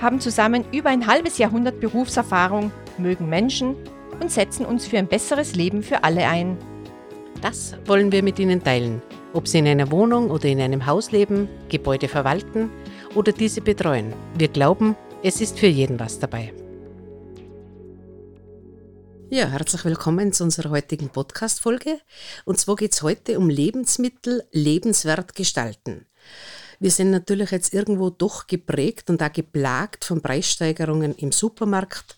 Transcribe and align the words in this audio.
haben 0.00 0.20
zusammen 0.20 0.64
über 0.72 0.90
ein 0.90 1.06
halbes 1.06 1.38
Jahrhundert 1.38 1.80
Berufserfahrung, 1.80 2.72
mögen 2.98 3.28
Menschen 3.28 3.76
und 4.20 4.30
setzen 4.30 4.66
uns 4.66 4.86
für 4.86 4.98
ein 4.98 5.08
besseres 5.08 5.54
Leben 5.54 5.82
für 5.82 6.04
alle 6.04 6.26
ein. 6.26 6.56
Das 7.40 7.76
wollen 7.86 8.12
wir 8.12 8.22
mit 8.22 8.38
Ihnen 8.38 8.62
teilen, 8.62 9.02
ob 9.32 9.48
Sie 9.48 9.58
in 9.58 9.68
einer 9.68 9.90
Wohnung 9.90 10.30
oder 10.30 10.46
in 10.46 10.60
einem 10.60 10.86
Haus 10.86 11.12
leben, 11.12 11.48
Gebäude 11.68 12.08
verwalten 12.08 12.70
oder 13.14 13.32
diese 13.32 13.60
betreuen. 13.60 14.12
Wir 14.36 14.48
glauben, 14.48 14.96
es 15.22 15.40
ist 15.40 15.58
für 15.58 15.66
jeden 15.66 15.98
was 16.00 16.18
dabei. 16.18 16.52
Ja, 19.30 19.48
herzlich 19.48 19.84
willkommen 19.84 20.32
zu 20.32 20.44
unserer 20.44 20.70
heutigen 20.70 21.08
Podcast-Folge. 21.08 21.98
Und 22.44 22.60
zwar 22.60 22.76
geht 22.76 22.92
es 22.92 23.02
heute 23.02 23.38
um 23.38 23.48
Lebensmittel 23.48 24.44
lebenswert 24.52 25.34
gestalten. 25.34 26.06
Wir 26.80 26.90
sind 26.90 27.10
natürlich 27.10 27.50
jetzt 27.50 27.74
irgendwo 27.74 28.10
doch 28.10 28.46
geprägt 28.46 29.10
und 29.10 29.22
auch 29.22 29.32
geplagt 29.32 30.04
von 30.04 30.20
Preissteigerungen 30.20 31.14
im 31.16 31.32
Supermarkt. 31.32 32.16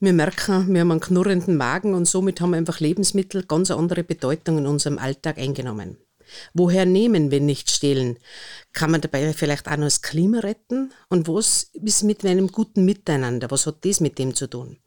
Wir 0.00 0.12
merken, 0.12 0.72
wir 0.72 0.80
haben 0.80 0.90
einen 0.90 1.00
knurrenden 1.00 1.56
Magen 1.56 1.94
und 1.94 2.06
somit 2.06 2.40
haben 2.40 2.54
einfach 2.54 2.80
Lebensmittel 2.80 3.44
ganz 3.44 3.70
andere 3.70 4.04
Bedeutung 4.04 4.58
in 4.58 4.66
unserem 4.66 4.98
Alltag 4.98 5.38
eingenommen. 5.38 5.98
Woher 6.54 6.86
nehmen, 6.86 7.30
wenn 7.30 7.46
nicht 7.46 7.70
stehlen? 7.70 8.18
Kann 8.72 8.90
man 8.90 9.00
dabei 9.00 9.32
vielleicht 9.32 9.66
auch 9.66 9.76
noch 9.76 9.86
das 9.86 10.02
Klima 10.02 10.40
retten? 10.40 10.92
Und 11.08 11.28
was 11.28 11.70
ist 11.72 12.02
mit 12.02 12.24
einem 12.24 12.48
guten 12.48 12.84
Miteinander? 12.84 13.50
Was 13.50 13.66
hat 13.66 13.84
das 13.84 14.00
mit 14.00 14.18
dem 14.18 14.34
zu 14.34 14.46
tun? 14.46 14.78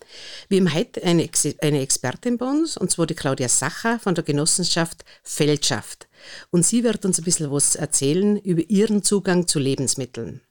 Wir 0.50 0.60
haben 0.60 0.74
heute 0.74 1.04
eine, 1.04 1.24
Ex 1.24 1.48
eine 1.62 1.82
Expertin 1.82 2.38
bei 2.38 2.46
uns, 2.46 2.78
und 2.78 2.92
zwar 2.92 3.08
die 3.08 3.16
Claudia 3.16 3.50
Sacher 3.50 4.00
von 4.00 4.16
der 4.16 4.24
Genossenschaft 4.24 5.04
Feldschaft. 5.24 6.08
Und 6.50 6.66
sie 6.66 6.84
wird 6.84 7.06
uns 7.06 7.20
ein 7.20 7.24
bisschen 7.24 7.52
was 7.52 7.76
erzählen 7.76 8.38
über 8.38 8.64
ihren 8.70 9.04
Zugang 9.04 9.48
zu 9.48 9.60
Lebensmitteln. 9.60 10.42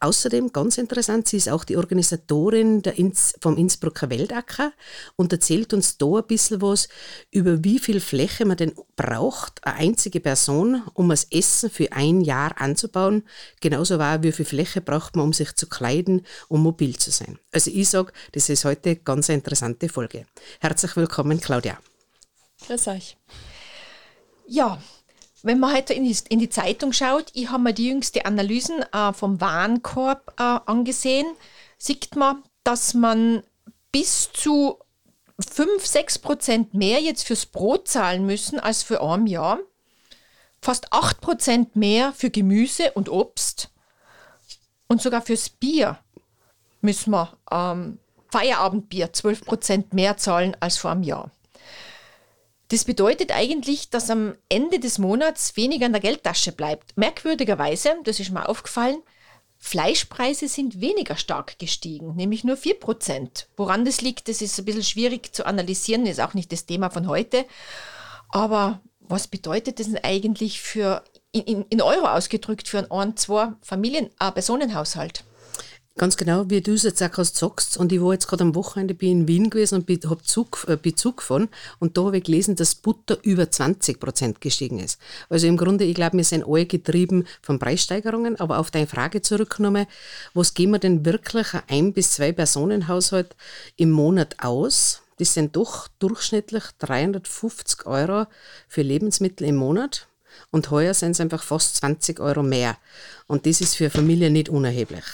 Außerdem, 0.00 0.52
ganz 0.52 0.78
interessant, 0.78 1.28
sie 1.28 1.36
ist 1.36 1.48
auch 1.48 1.64
die 1.64 1.76
Organisatorin 1.76 2.80
Inz, 2.80 3.34
vom 3.40 3.56
Innsbrucker 3.56 4.10
Weltacker 4.10 4.72
und 5.16 5.32
erzählt 5.32 5.72
uns 5.72 5.98
da 5.98 6.16
ein 6.16 6.26
bisschen 6.26 6.60
was 6.60 6.88
über 7.30 7.62
wie 7.62 7.78
viel 7.78 8.00
Fläche 8.00 8.44
man 8.44 8.56
denn 8.56 8.74
braucht, 8.96 9.64
eine 9.64 9.76
einzige 9.76 10.20
Person, 10.20 10.82
um 10.94 11.08
das 11.08 11.26
Essen 11.30 11.70
für 11.70 11.92
ein 11.92 12.20
Jahr 12.20 12.60
anzubauen. 12.60 13.24
Genauso 13.60 13.98
war, 13.98 14.22
wie 14.22 14.32
viel 14.32 14.44
Fläche 14.44 14.80
braucht 14.80 15.16
man, 15.16 15.26
um 15.26 15.32
sich 15.32 15.54
zu 15.54 15.68
kleiden, 15.68 16.26
um 16.48 16.62
mobil 16.62 16.96
zu 16.96 17.10
sein. 17.10 17.38
Also 17.52 17.70
ich 17.72 17.88
sage, 17.88 18.12
das 18.32 18.48
ist 18.48 18.64
heute 18.64 18.96
ganz 18.96 19.30
eine 19.30 19.38
interessante 19.38 19.88
Folge. 19.88 20.26
Herzlich 20.60 20.96
willkommen, 20.96 21.40
Claudia. 21.40 21.78
Grüß 22.66 22.88
euch. 22.88 23.16
Ja, 24.46 24.82
wenn 25.42 25.58
man 25.58 25.74
heute 25.74 25.94
in 25.94 26.04
die, 26.04 26.16
in 26.28 26.38
die 26.38 26.48
Zeitung 26.48 26.92
schaut, 26.92 27.26
ich 27.34 27.50
habe 27.50 27.62
mir 27.62 27.72
die 27.72 27.88
jüngste 27.88 28.24
Analysen 28.24 28.82
äh, 28.92 29.12
vom 29.12 29.40
Warenkorb 29.40 30.34
äh, 30.38 30.42
angesehen, 30.42 31.26
sieht 31.78 32.14
man, 32.16 32.42
dass 32.64 32.94
man 32.94 33.42
bis 33.90 34.30
zu 34.32 34.78
5, 35.40 35.84
6 35.84 36.18
Prozent 36.18 36.74
mehr 36.74 37.00
jetzt 37.00 37.26
fürs 37.26 37.46
Brot 37.46 37.88
zahlen 37.88 38.24
müssen 38.24 38.60
als 38.60 38.82
für 38.82 39.02
ein 39.02 39.26
Jahr. 39.26 39.58
Fast 40.60 40.92
8 40.92 41.20
Prozent 41.20 41.76
mehr 41.76 42.12
für 42.12 42.30
Gemüse 42.30 42.92
und 42.92 43.08
Obst. 43.08 43.70
Und 44.86 45.02
sogar 45.02 45.22
fürs 45.22 45.48
Bier 45.48 45.98
müssen 46.80 47.10
wir 47.10 47.36
ähm, 47.50 47.98
Feierabendbier 48.30 49.12
12 49.12 49.44
Prozent 49.44 49.92
mehr 49.92 50.16
zahlen 50.16 50.56
als 50.60 50.78
vor 50.78 50.92
einem 50.92 51.02
Jahr. 51.02 51.30
Das 52.72 52.86
bedeutet 52.86 53.32
eigentlich, 53.32 53.90
dass 53.90 54.08
am 54.08 54.34
Ende 54.48 54.80
des 54.80 54.96
Monats 54.96 55.58
weniger 55.58 55.84
in 55.84 55.92
der 55.92 56.00
Geldtasche 56.00 56.52
bleibt. 56.52 56.96
Merkwürdigerweise, 56.96 57.96
das 58.04 58.18
ist 58.18 58.30
mir 58.30 58.48
aufgefallen, 58.48 59.02
Fleischpreise 59.58 60.48
sind 60.48 60.80
weniger 60.80 61.16
stark 61.16 61.58
gestiegen, 61.58 62.16
nämlich 62.16 62.44
nur 62.44 62.56
4%. 62.56 63.44
Woran 63.58 63.84
das 63.84 64.00
liegt, 64.00 64.26
das 64.26 64.40
ist 64.40 64.58
ein 64.58 64.64
bisschen 64.64 64.84
schwierig 64.84 65.34
zu 65.34 65.44
analysieren, 65.44 66.06
ist 66.06 66.18
auch 66.18 66.32
nicht 66.32 66.50
das 66.50 66.64
Thema 66.64 66.88
von 66.88 67.08
heute. 67.08 67.44
Aber 68.30 68.80
was 69.00 69.28
bedeutet 69.28 69.78
das 69.78 69.88
denn 69.88 70.02
eigentlich 70.02 70.62
für, 70.62 71.04
in, 71.30 71.66
in 71.68 71.82
Euro 71.82 72.06
ausgedrückt, 72.06 72.68
für 72.68 72.78
einen 72.78 72.90
ein, 72.90 73.18
zwei 73.18 73.52
Familien, 73.60 74.08
äh, 74.18 74.32
Personenhaushalt? 74.32 75.24
Ganz 75.98 76.16
genau, 76.16 76.48
wie 76.48 76.62
du 76.62 76.72
es 76.72 76.84
jetzt 76.84 77.02
auch 77.02 77.10
gerade 77.10 77.28
sagst. 77.28 77.76
Und 77.76 77.92
ich 77.92 78.00
war 78.00 78.14
jetzt 78.14 78.26
gerade 78.26 78.42
am 78.42 78.54
Wochenende 78.54 78.94
bin 78.94 79.10
in 79.10 79.28
Wien 79.28 79.50
gewesen 79.50 79.84
und 79.84 80.04
habe 80.06 80.22
Zug, 80.22 80.64
äh, 80.66 80.76
Bezug 80.76 81.18
gefahren. 81.18 81.50
Und 81.80 81.98
da 81.98 82.04
habe 82.04 82.16
ich 82.16 82.24
gelesen, 82.24 82.56
dass 82.56 82.74
Butter 82.74 83.18
über 83.22 83.50
20 83.50 84.00
Prozent 84.00 84.40
gestiegen 84.40 84.78
ist. 84.78 84.98
Also 85.28 85.46
im 85.46 85.58
Grunde, 85.58 85.84
ich 85.84 85.94
glaube, 85.94 86.16
wir 86.16 86.24
sind 86.24 86.46
alle 86.48 86.64
getrieben 86.64 87.26
von 87.42 87.58
Preissteigerungen. 87.58 88.40
Aber 88.40 88.58
auf 88.58 88.70
deine 88.70 88.86
Frage 88.86 89.20
zurückgenommen, 89.20 89.86
was 90.32 90.54
gehen 90.54 90.70
wir 90.70 90.78
denn 90.78 91.04
wirklich 91.04 91.52
ein 91.52 91.62
ein 91.68 91.92
bis 91.92 92.12
zwei 92.12 92.32
Personenhaushalt 92.32 93.36
im 93.76 93.90
Monat 93.90 94.36
aus? 94.42 95.02
Das 95.18 95.34
sind 95.34 95.56
doch 95.56 95.88
durchschnittlich 95.98 96.64
350 96.78 97.86
Euro 97.86 98.26
für 98.66 98.82
Lebensmittel 98.82 99.46
im 99.46 99.56
Monat. 99.56 100.08
Und 100.50 100.70
heuer 100.70 100.94
sind 100.94 101.10
es 101.12 101.20
einfach 101.20 101.42
fast 101.42 101.76
20 101.76 102.18
Euro 102.18 102.42
mehr. 102.42 102.78
Und 103.26 103.44
das 103.44 103.60
ist 103.60 103.76
für 103.76 103.90
Familien 103.90 104.32
nicht 104.32 104.48
unerheblich 104.48 105.04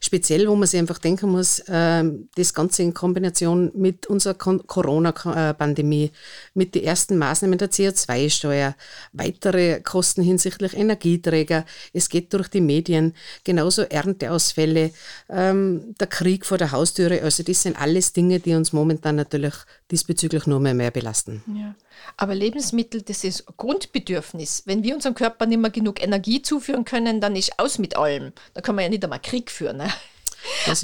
speziell, 0.00 0.48
wo 0.48 0.56
man 0.56 0.66
sich 0.66 0.80
einfach 0.80 0.98
denken 0.98 1.30
muss, 1.30 1.60
äh, 1.60 2.04
das 2.34 2.54
Ganze 2.54 2.82
in 2.82 2.94
Kombination 2.94 3.70
mit 3.74 4.06
unserer 4.06 4.34
Corona-Pandemie, 4.34 6.10
mit 6.54 6.74
den 6.74 6.84
ersten 6.84 7.18
Maßnahmen 7.18 7.58
der 7.58 7.70
CO2-Steuer, 7.70 8.74
weitere 9.12 9.80
Kosten 9.80 10.22
hinsichtlich 10.22 10.74
Energieträger, 10.74 11.66
es 11.92 12.08
geht 12.08 12.32
durch 12.32 12.48
die 12.48 12.62
Medien, 12.62 13.14
genauso 13.44 13.82
Ernteausfälle, 13.82 14.90
ähm, 15.28 15.94
der 16.00 16.06
Krieg 16.06 16.46
vor 16.46 16.58
der 16.58 16.72
Haustüre, 16.72 17.22
also 17.22 17.42
das 17.42 17.62
sind 17.62 17.80
alles 17.80 18.14
Dinge, 18.14 18.40
die 18.40 18.54
uns 18.54 18.72
momentan 18.72 19.16
natürlich 19.16 19.54
diesbezüglich 19.90 20.46
nur 20.46 20.60
mehr, 20.60 20.74
mehr 20.74 20.90
belasten. 20.90 21.42
Ja. 21.54 21.74
Aber 22.16 22.34
Lebensmittel, 22.34 23.02
das 23.02 23.24
ist 23.24 23.46
Grundbedürfnis. 23.56 24.62
Wenn 24.66 24.82
wir 24.82 24.94
unserem 24.94 25.14
Körper 25.14 25.46
nicht 25.46 25.60
mehr 25.60 25.70
genug 25.70 26.02
Energie 26.02 26.42
zuführen 26.42 26.84
können, 26.84 27.20
dann 27.20 27.36
ist 27.36 27.58
aus 27.58 27.78
mit 27.78 27.96
allem. 27.96 28.32
Da 28.54 28.60
kann 28.60 28.74
man 28.74 28.84
ja 28.84 28.90
nicht 28.90 29.04
einmal 29.04 29.20
Krieg 29.20 29.50
führen. 29.50 29.78
Ne? 29.78 29.88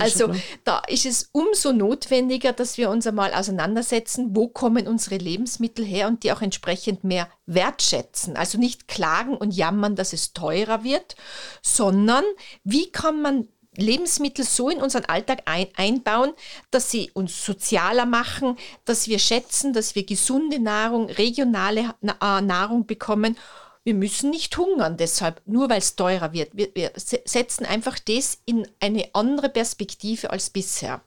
Also 0.01 0.33
da 0.65 0.81
ist 0.87 1.07
es 1.07 1.29
umso 1.33 1.73
notwendiger, 1.73 2.53
dass 2.53 2.77
wir 2.79 2.91
uns 2.91 3.07
einmal 3.07 3.33
auseinandersetzen, 3.33 4.37
wo 4.37 4.49
kommen 4.49 4.87
unsere 4.87 5.17
Lebensmittel 5.17 5.85
her 5.85 6.09
und 6.09 6.23
die 6.23 6.33
auch 6.33 6.43
entsprechend 6.43 7.05
mehr 7.05 7.29
wertschätzen. 7.47 8.37
Also 8.37 8.59
nicht 8.59 8.89
klagen 8.89 9.37
und 9.37 9.53
jammern, 9.55 9.97
dass 9.97 10.13
es 10.13 10.33
teurer 10.33 10.85
wird, 10.85 11.17
sondern 11.63 12.25
wie 12.65 12.91
kann 12.91 13.23
man 13.23 13.49
Lebensmittel 13.77 14.45
so 14.45 14.69
in 14.69 14.81
unseren 14.81 15.05
Alltag 15.05 15.43
ein, 15.47 15.69
einbauen, 15.77 16.33
dass 16.71 16.91
sie 16.91 17.11
uns 17.13 17.45
sozialer 17.45 18.07
machen, 18.07 18.57
dass 18.85 19.09
wir 19.09 19.19
schätzen, 19.19 19.73
dass 19.73 19.95
wir 19.95 20.05
gesunde 20.05 20.59
Nahrung, 20.59 21.09
regionale 21.11 21.95
äh, 22.03 22.41
Nahrung 22.41 22.87
bekommen. 22.87 23.37
Wir 23.85 23.95
müssen 23.95 24.31
nicht 24.31 24.57
hungern 24.57 24.97
deshalb, 24.97 25.41
nur 25.47 25.71
weil 25.71 25.79
es 25.79 25.95
teurer 25.95 26.33
wird. 26.33 26.51
Wir, 26.55 26.69
wir 26.75 26.93
setzen 26.97 27.65
einfach 27.67 27.99
das 27.99 28.39
in 28.45 28.67
eine 28.81 29.09
andere 29.13 29.49
Perspektive 29.49 30.31
als 30.31 30.51
bisher. 30.51 31.01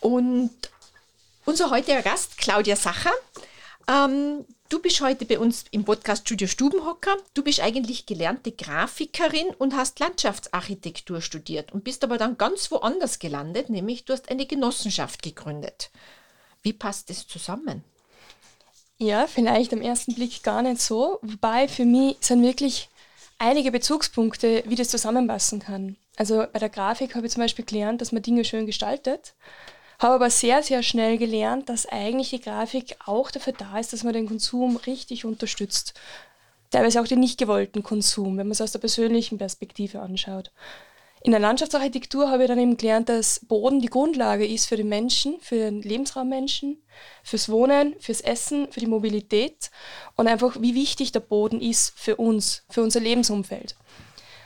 Und 0.00 0.50
unser 1.44 1.70
heutiger 1.70 2.02
Gast, 2.02 2.38
Claudia 2.38 2.76
Sacher, 2.76 3.10
ähm, 3.88 4.44
Du 4.68 4.80
bist 4.80 5.00
heute 5.00 5.24
bei 5.24 5.38
uns 5.38 5.64
im 5.70 5.86
Podcast 5.86 6.26
Studio 6.26 6.46
Stubenhocker. 6.46 7.16
Du 7.32 7.42
bist 7.42 7.60
eigentlich 7.60 8.04
gelernte 8.04 8.52
Grafikerin 8.52 9.46
und 9.56 9.74
hast 9.74 9.98
Landschaftsarchitektur 9.98 11.22
studiert 11.22 11.72
und 11.72 11.84
bist 11.84 12.04
aber 12.04 12.18
dann 12.18 12.36
ganz 12.36 12.70
woanders 12.70 13.18
gelandet, 13.18 13.70
nämlich 13.70 14.04
du 14.04 14.12
hast 14.12 14.30
eine 14.30 14.44
Genossenschaft 14.44 15.22
gegründet. 15.22 15.88
Wie 16.60 16.74
passt 16.74 17.08
das 17.08 17.26
zusammen? 17.26 17.82
Ja, 18.98 19.26
vielleicht 19.26 19.72
am 19.72 19.80
ersten 19.80 20.14
Blick 20.14 20.42
gar 20.42 20.60
nicht 20.60 20.82
so, 20.82 21.18
wobei 21.22 21.66
für 21.66 21.86
mich 21.86 22.18
sind 22.20 22.42
wirklich 22.42 22.90
einige 23.38 23.72
Bezugspunkte, 23.72 24.64
wie 24.66 24.74
das 24.74 24.90
zusammenpassen 24.90 25.60
kann. 25.60 25.96
Also 26.16 26.44
bei 26.52 26.58
der 26.58 26.68
Grafik 26.68 27.14
habe 27.14 27.26
ich 27.26 27.32
zum 27.32 27.42
Beispiel 27.42 27.64
gelernt, 27.64 28.02
dass 28.02 28.12
man 28.12 28.20
Dinge 28.20 28.44
schön 28.44 28.66
gestaltet. 28.66 29.32
Habe 29.98 30.14
aber 30.14 30.30
sehr, 30.30 30.62
sehr 30.62 30.82
schnell 30.84 31.18
gelernt, 31.18 31.68
dass 31.68 31.86
eigentlich 31.86 32.30
die 32.30 32.40
Grafik 32.40 32.96
auch 33.04 33.30
dafür 33.30 33.52
da 33.52 33.78
ist, 33.78 33.92
dass 33.92 34.04
man 34.04 34.12
den 34.12 34.28
Konsum 34.28 34.76
richtig 34.76 35.24
unterstützt. 35.24 35.94
Teilweise 36.70 37.00
auch 37.00 37.08
den 37.08 37.18
nicht 37.18 37.38
gewollten 37.38 37.82
Konsum, 37.82 38.36
wenn 38.36 38.46
man 38.46 38.52
es 38.52 38.60
aus 38.60 38.72
der 38.72 38.78
persönlichen 38.78 39.38
Perspektive 39.38 40.00
anschaut. 40.00 40.52
In 41.22 41.32
der 41.32 41.40
Landschaftsarchitektur 41.40 42.30
habe 42.30 42.44
ich 42.44 42.48
dann 42.48 42.60
eben 42.60 42.76
gelernt, 42.76 43.08
dass 43.08 43.40
Boden 43.40 43.80
die 43.80 43.88
Grundlage 43.88 44.46
ist 44.46 44.66
für 44.66 44.76
den 44.76 44.88
Menschen, 44.88 45.40
für 45.40 45.56
den 45.56 45.82
Lebensraum 45.82 46.28
Menschen, 46.28 46.80
fürs 47.24 47.48
Wohnen, 47.48 47.96
fürs 47.98 48.20
Essen, 48.20 48.70
für 48.70 48.78
die 48.78 48.86
Mobilität 48.86 49.72
und 50.14 50.28
einfach, 50.28 50.56
wie 50.60 50.76
wichtig 50.76 51.10
der 51.10 51.20
Boden 51.20 51.60
ist 51.60 51.92
für 51.98 52.16
uns, 52.16 52.62
für 52.70 52.82
unser 52.82 53.00
Lebensumfeld. 53.00 53.74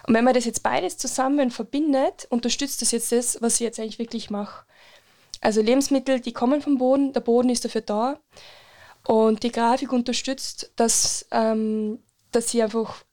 Und 0.06 0.14
wenn 0.14 0.24
man 0.24 0.34
das 0.34 0.46
jetzt 0.46 0.62
beides 0.62 0.96
zusammen 0.96 1.50
verbindet, 1.50 2.26
unterstützt 2.30 2.80
das 2.80 2.90
jetzt 2.90 3.12
das, 3.12 3.40
was 3.42 3.54
ich 3.54 3.60
jetzt 3.60 3.78
eigentlich 3.78 3.98
wirklich 3.98 4.30
mache. 4.30 4.64
Also 5.42 5.60
Lebensmittel, 5.60 6.20
die 6.20 6.32
kommen 6.32 6.62
vom 6.62 6.78
Boden, 6.78 7.12
der 7.12 7.20
Boden 7.20 7.50
ist 7.50 7.64
dafür 7.64 7.80
da. 7.80 8.18
Und 9.06 9.42
die 9.42 9.50
Grafik 9.50 9.92
unterstützt, 9.92 10.72
dass, 10.76 11.26
ähm, 11.32 11.98
dass 12.30 12.54
ich 12.54 12.62
einfach 12.62 13.04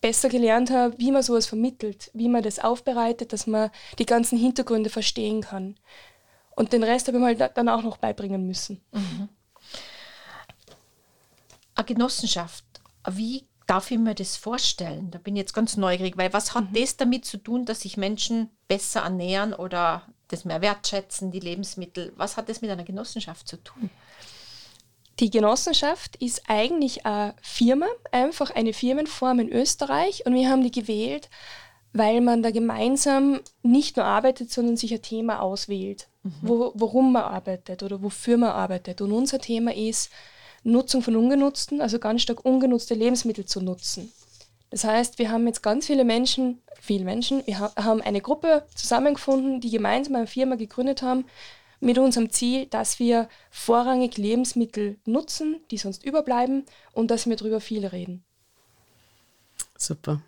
besser 0.00 0.28
gelernt 0.28 0.70
habe, 0.70 0.98
wie 0.98 1.12
man 1.12 1.22
sowas 1.22 1.46
vermittelt, 1.46 2.10
wie 2.12 2.28
man 2.28 2.42
das 2.42 2.58
aufbereitet, 2.58 3.32
dass 3.32 3.46
man 3.46 3.70
die 4.00 4.06
ganzen 4.06 4.36
Hintergründe 4.36 4.90
verstehen 4.90 5.42
kann. 5.42 5.76
Und 6.56 6.72
den 6.72 6.82
Rest 6.82 7.06
habe 7.06 7.18
ich 7.18 7.22
mal 7.22 7.36
dann 7.36 7.68
auch 7.68 7.82
noch 7.82 7.98
beibringen 7.98 8.44
müssen. 8.44 8.82
Mhm. 8.92 9.28
Eine 11.76 11.84
Genossenschaft, 11.84 12.64
wie 13.08 13.46
darf 13.68 13.90
ich 13.92 13.98
mir 13.98 14.14
das 14.14 14.36
vorstellen? 14.36 15.12
Da 15.12 15.18
bin 15.18 15.36
ich 15.36 15.40
jetzt 15.40 15.54
ganz 15.54 15.76
neugierig, 15.76 16.16
weil 16.16 16.32
was 16.32 16.54
hat 16.54 16.72
mhm. 16.72 16.74
das 16.74 16.96
damit 16.96 17.24
zu 17.24 17.36
tun, 17.36 17.64
dass 17.64 17.82
sich 17.82 17.96
Menschen 17.96 18.50
besser 18.66 19.02
ernähren 19.02 19.54
oder 19.54 20.02
das 20.28 20.44
mehr 20.44 20.60
wertschätzen, 20.60 21.30
die 21.30 21.40
Lebensmittel? 21.40 22.12
Was 22.16 22.36
hat 22.36 22.48
das 22.48 22.60
mit 22.60 22.70
einer 22.70 22.84
Genossenschaft 22.84 23.48
zu 23.48 23.56
tun? 23.62 23.90
Die 25.20 25.30
Genossenschaft 25.30 26.16
ist 26.16 26.42
eigentlich 26.46 27.06
eine 27.06 27.34
Firma, 27.40 27.86
einfach 28.12 28.50
eine 28.50 28.74
Firmenform 28.74 29.40
in 29.40 29.52
Österreich 29.52 30.26
und 30.26 30.34
wir 30.34 30.50
haben 30.50 30.62
die 30.62 30.70
gewählt, 30.70 31.30
weil 31.94 32.20
man 32.20 32.42
da 32.42 32.50
gemeinsam 32.50 33.40
nicht 33.62 33.96
nur 33.96 34.04
arbeitet, 34.04 34.50
sondern 34.50 34.76
sich 34.76 34.92
ein 34.92 35.00
Thema 35.00 35.40
auswählt, 35.40 36.08
mhm. 36.22 36.32
wo, 36.42 36.72
worum 36.74 37.12
man 37.12 37.22
arbeitet 37.22 37.82
oder 37.82 38.02
wofür 38.02 38.36
man 38.36 38.50
arbeitet. 38.50 39.00
Und 39.00 39.12
unser 39.12 39.38
Thema 39.38 39.74
ist 39.74 40.10
Nutzung 40.62 41.00
von 41.00 41.16
ungenutzten, 41.16 41.80
also 41.80 41.98
ganz 41.98 42.22
stark 42.22 42.44
ungenutzte 42.44 42.94
Lebensmittel 42.94 43.46
zu 43.46 43.62
nutzen. 43.62 44.12
Das 44.70 44.84
heißt, 44.84 45.18
wir 45.18 45.30
haben 45.30 45.46
jetzt 45.46 45.62
ganz 45.62 45.86
viele 45.86 46.04
Menschen, 46.04 46.60
viele 46.80 47.04
Menschen, 47.04 47.46
wir 47.46 47.60
haben 47.60 48.02
eine 48.02 48.20
Gruppe 48.20 48.66
zusammengefunden, 48.74 49.60
die 49.60 49.70
gemeinsam 49.70 50.16
eine 50.16 50.26
Firma 50.26 50.56
gegründet 50.56 51.02
haben, 51.02 51.24
mit 51.78 51.98
unserem 51.98 52.30
Ziel, 52.30 52.66
dass 52.66 52.98
wir 52.98 53.28
vorrangig 53.50 54.16
Lebensmittel 54.16 54.98
nutzen, 55.04 55.60
die 55.70 55.78
sonst 55.78 56.04
überbleiben 56.04 56.64
und 56.92 57.10
dass 57.10 57.26
wir 57.26 57.36
darüber 57.36 57.60
viel 57.60 57.86
reden. 57.86 58.24
Super 59.76 60.22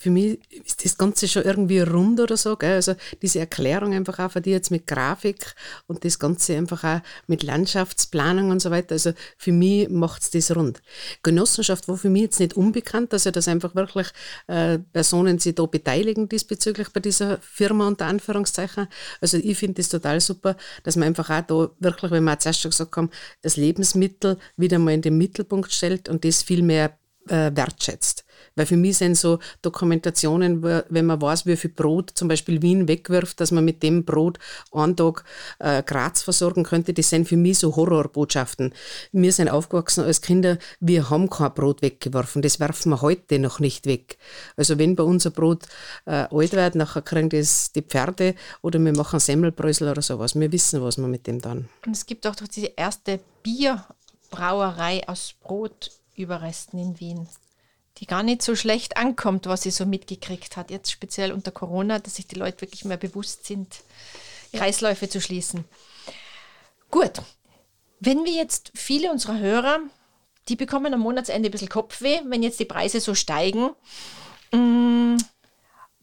für 0.00 0.10
mich 0.10 0.38
ist 0.64 0.84
das 0.84 0.96
Ganze 0.96 1.26
schon 1.26 1.42
irgendwie 1.42 1.80
rund 1.80 2.20
oder 2.20 2.36
so. 2.36 2.56
Gell? 2.56 2.74
Also 2.74 2.94
diese 3.20 3.40
Erklärung 3.40 3.92
einfach 3.92 4.20
auch 4.20 4.30
von 4.30 4.42
dir 4.42 4.52
jetzt 4.52 4.70
mit 4.70 4.86
Grafik 4.86 5.56
und 5.88 6.04
das 6.04 6.20
Ganze 6.20 6.56
einfach 6.56 6.84
auch 6.84 7.00
mit 7.26 7.42
Landschaftsplanung 7.42 8.50
und 8.50 8.62
so 8.62 8.70
weiter. 8.70 8.92
Also 8.92 9.12
für 9.36 9.50
mich 9.50 9.88
macht 9.88 10.22
es 10.22 10.30
das 10.30 10.54
rund. 10.54 10.82
Genossenschaft 11.24 11.88
war 11.88 11.96
für 11.96 12.10
mich 12.10 12.22
jetzt 12.22 12.38
nicht 12.38 12.54
unbekannt, 12.54 13.12
also 13.12 13.32
dass 13.32 13.48
einfach 13.48 13.74
wirklich 13.74 14.06
äh, 14.46 14.78
Personen 14.78 15.40
sich 15.40 15.56
da 15.56 15.66
beteiligen 15.66 16.28
diesbezüglich 16.28 16.90
bei 16.90 17.00
dieser 17.00 17.38
Firma 17.38 17.88
unter 17.88 18.06
Anführungszeichen. 18.06 18.86
Also 19.20 19.38
ich 19.38 19.58
finde 19.58 19.74
das 19.74 19.88
total 19.88 20.20
super, 20.20 20.56
dass 20.84 20.94
man 20.94 21.08
einfach 21.08 21.28
auch 21.28 21.42
da 21.42 21.70
wirklich, 21.80 22.12
wenn 22.12 22.22
wir 22.22 22.38
zuerst 22.38 22.60
schon 22.60 22.70
gesagt 22.70 22.96
haben, 22.96 23.10
das 23.42 23.56
Lebensmittel 23.56 24.38
wieder 24.56 24.78
mal 24.78 24.94
in 24.94 25.02
den 25.02 25.18
Mittelpunkt 25.18 25.72
stellt 25.72 26.08
und 26.08 26.24
das 26.24 26.44
viel 26.44 26.62
mehr 26.62 26.97
äh, 27.28 27.54
wertschätzt. 27.54 28.24
Weil 28.58 28.66
für 28.66 28.76
mich 28.76 28.98
sind 28.98 29.16
so 29.16 29.38
Dokumentationen, 29.62 30.62
wenn 30.62 31.06
man 31.06 31.22
weiß, 31.22 31.46
wie 31.46 31.56
viel 31.56 31.70
Brot 31.70 32.10
zum 32.14 32.28
Beispiel 32.28 32.60
Wien 32.60 32.88
wegwirft, 32.88 33.40
dass 33.40 33.52
man 33.52 33.64
mit 33.64 33.82
dem 33.82 34.04
Brot 34.04 34.38
einen 34.72 34.96
Tag 34.96 35.24
äh, 35.60 35.82
Graz 35.82 36.22
versorgen 36.22 36.64
könnte, 36.64 36.92
das 36.92 37.08
sind 37.08 37.28
für 37.28 37.36
mich 37.36 37.58
so 37.60 37.76
Horrorbotschaften. 37.76 38.74
Wir 39.12 39.32
sind 39.32 39.48
aufgewachsen 39.48 40.04
als 40.04 40.20
Kinder, 40.20 40.58
wir 40.80 41.08
haben 41.08 41.30
kein 41.30 41.54
Brot 41.54 41.82
weggeworfen, 41.82 42.42
das 42.42 42.58
werfen 42.58 42.90
wir 42.90 43.00
heute 43.00 43.38
noch 43.38 43.60
nicht 43.60 43.86
weg. 43.86 44.18
Also 44.56 44.78
wenn 44.78 44.96
bei 44.96 45.04
unser 45.04 45.30
Brot 45.30 45.64
äh, 46.06 46.26
alt 46.30 46.52
wird, 46.52 46.74
nachher 46.74 47.02
kriegen 47.02 47.28
das 47.28 47.72
die 47.72 47.82
Pferde 47.82 48.34
oder 48.62 48.80
wir 48.80 48.92
machen 48.92 49.20
Semmelbrösel 49.20 49.88
oder 49.88 50.02
sowas. 50.02 50.34
Wir 50.34 50.50
wissen, 50.50 50.82
was 50.82 50.98
wir 50.98 51.06
mit 51.06 51.26
dem 51.26 51.40
dann. 51.40 51.68
Und 51.86 51.92
es 51.92 52.06
gibt 52.06 52.26
auch 52.26 52.34
doch 52.34 52.48
diese 52.48 52.72
erste 52.76 53.20
Bierbrauerei 53.42 55.06
aus 55.06 55.34
Brotüberresten 56.18 56.78
in 56.78 57.00
Wien 57.00 57.28
die 57.98 58.06
gar 58.06 58.22
nicht 58.22 58.42
so 58.42 58.54
schlecht 58.54 58.96
ankommt, 58.96 59.46
was 59.46 59.62
sie 59.62 59.72
so 59.72 59.84
mitgekriegt 59.84 60.56
hat. 60.56 60.70
Jetzt 60.70 60.92
speziell 60.92 61.32
unter 61.32 61.50
Corona, 61.50 61.98
dass 61.98 62.14
sich 62.14 62.28
die 62.28 62.36
Leute 62.36 62.60
wirklich 62.60 62.84
mehr 62.84 62.96
bewusst 62.96 63.44
sind, 63.44 63.74
Kreisläufe 64.52 65.08
zu 65.08 65.20
schließen. 65.20 65.64
Gut, 66.92 67.14
wenn 67.98 68.24
wir 68.24 68.30
jetzt 68.30 68.70
viele 68.76 69.10
unserer 69.10 69.40
Hörer, 69.40 69.80
die 70.48 70.54
bekommen 70.54 70.94
am 70.94 71.00
Monatsende 71.00 71.48
ein 71.48 71.50
bisschen 71.50 71.68
Kopfweh, 71.68 72.20
wenn 72.26 72.44
jetzt 72.44 72.60
die 72.60 72.66
Preise 72.66 73.00
so 73.00 73.16
steigen. 73.16 73.70
Mm, 74.52 75.16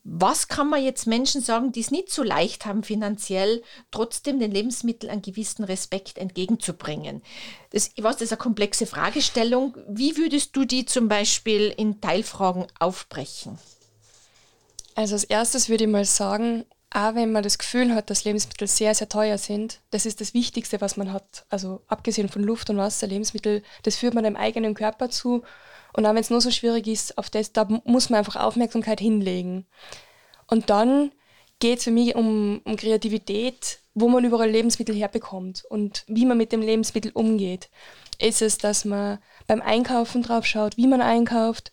was 0.08 0.48
kann 0.48 0.70
man 0.70 0.84
jetzt 0.84 1.08
Menschen 1.08 1.42
sagen, 1.42 1.72
die 1.72 1.80
es 1.80 1.90
nicht 1.90 2.12
so 2.12 2.22
leicht 2.22 2.68
haben, 2.68 2.84
finanziell 2.84 3.64
trotzdem 3.90 4.40
den 4.40 4.52
Lebensmitteln 4.52 5.12
einen 5.12 5.24
gewissen 5.24 5.64
Respekt 5.64 6.20
entgegenzubringen? 6.20 7.24
Das, 7.72 7.90
ich 7.96 8.04
weiß, 8.04 8.18
das 8.18 8.26
ist 8.26 8.32
eine 8.32 8.38
komplexe 8.38 8.86
Fragestellung. 8.86 9.76
Wie 9.90 10.16
würdest 10.16 10.56
du 10.56 10.64
die 10.64 10.86
zum 10.86 11.08
Beispiel 11.08 11.74
in 11.76 12.02
Teilfragen 12.02 12.68
aufbrechen? 12.80 13.58
Also 14.94 15.16
als 15.16 15.24
erstes 15.24 15.70
würde 15.70 15.86
ich 15.86 15.90
mal 15.90 16.06
sagen, 16.06 16.66
auch 16.92 17.16
wenn 17.16 17.32
man 17.32 17.42
das 17.42 17.58
Gefühl 17.58 17.96
hat, 17.96 18.12
dass 18.12 18.26
Lebensmittel 18.26 18.68
sehr, 18.68 18.94
sehr 18.94 19.10
teuer 19.10 19.40
sind, 19.40 19.82
das 19.90 20.06
ist 20.06 20.22
das 20.22 20.36
Wichtigste, 20.36 20.82
was 20.82 20.98
man 20.98 21.12
hat. 21.12 21.48
Also 21.50 21.82
abgesehen 21.88 22.30
von 22.30 22.44
Luft 22.44 22.70
und 22.70 22.78
Wasser, 22.78 23.08
Lebensmittel, 23.08 23.64
das 23.82 23.96
führt 23.96 24.14
man 24.14 24.24
dem 24.24 24.36
eigenen 24.36 24.76
Körper 24.76 25.10
zu 25.10 25.44
und 25.96 26.06
auch 26.06 26.10
wenn 26.10 26.18
es 26.22 26.30
nur 26.30 26.42
so 26.42 26.52
schwierig 26.52 26.88
ist, 26.88 27.18
auf 27.18 27.30
das, 27.30 27.54
da 27.54 27.68
muss 27.86 28.10
man 28.10 28.20
einfach 28.20 28.36
Aufmerksamkeit 28.36 29.00
hinlegen. 29.00 29.66
Und 30.48 30.70
dann 30.70 31.12
geht 31.60 31.78
es 31.78 31.86
für 31.86 31.92
mich 31.92 32.16
um, 32.16 32.62
um 32.66 32.76
Kreativität, 32.76 33.80
wo 33.94 34.10
man 34.10 34.26
überall 34.26 34.50
Lebensmittel 34.50 34.94
herbekommt 34.94 35.64
und 35.70 36.04
wie 36.08 36.26
man 36.26 36.38
mit 36.38 36.52
dem 36.52 36.62
Lebensmittel 36.62 37.12
umgeht. 37.14 37.70
Ist 38.20 38.42
es, 38.42 38.58
dass 38.58 38.84
man 38.84 39.20
beim 39.48 39.62
Einkaufen 39.62 40.22
drauf 40.22 40.46
schaut, 40.46 40.76
wie 40.76 40.88
man 40.88 41.02
einkauft, 41.02 41.72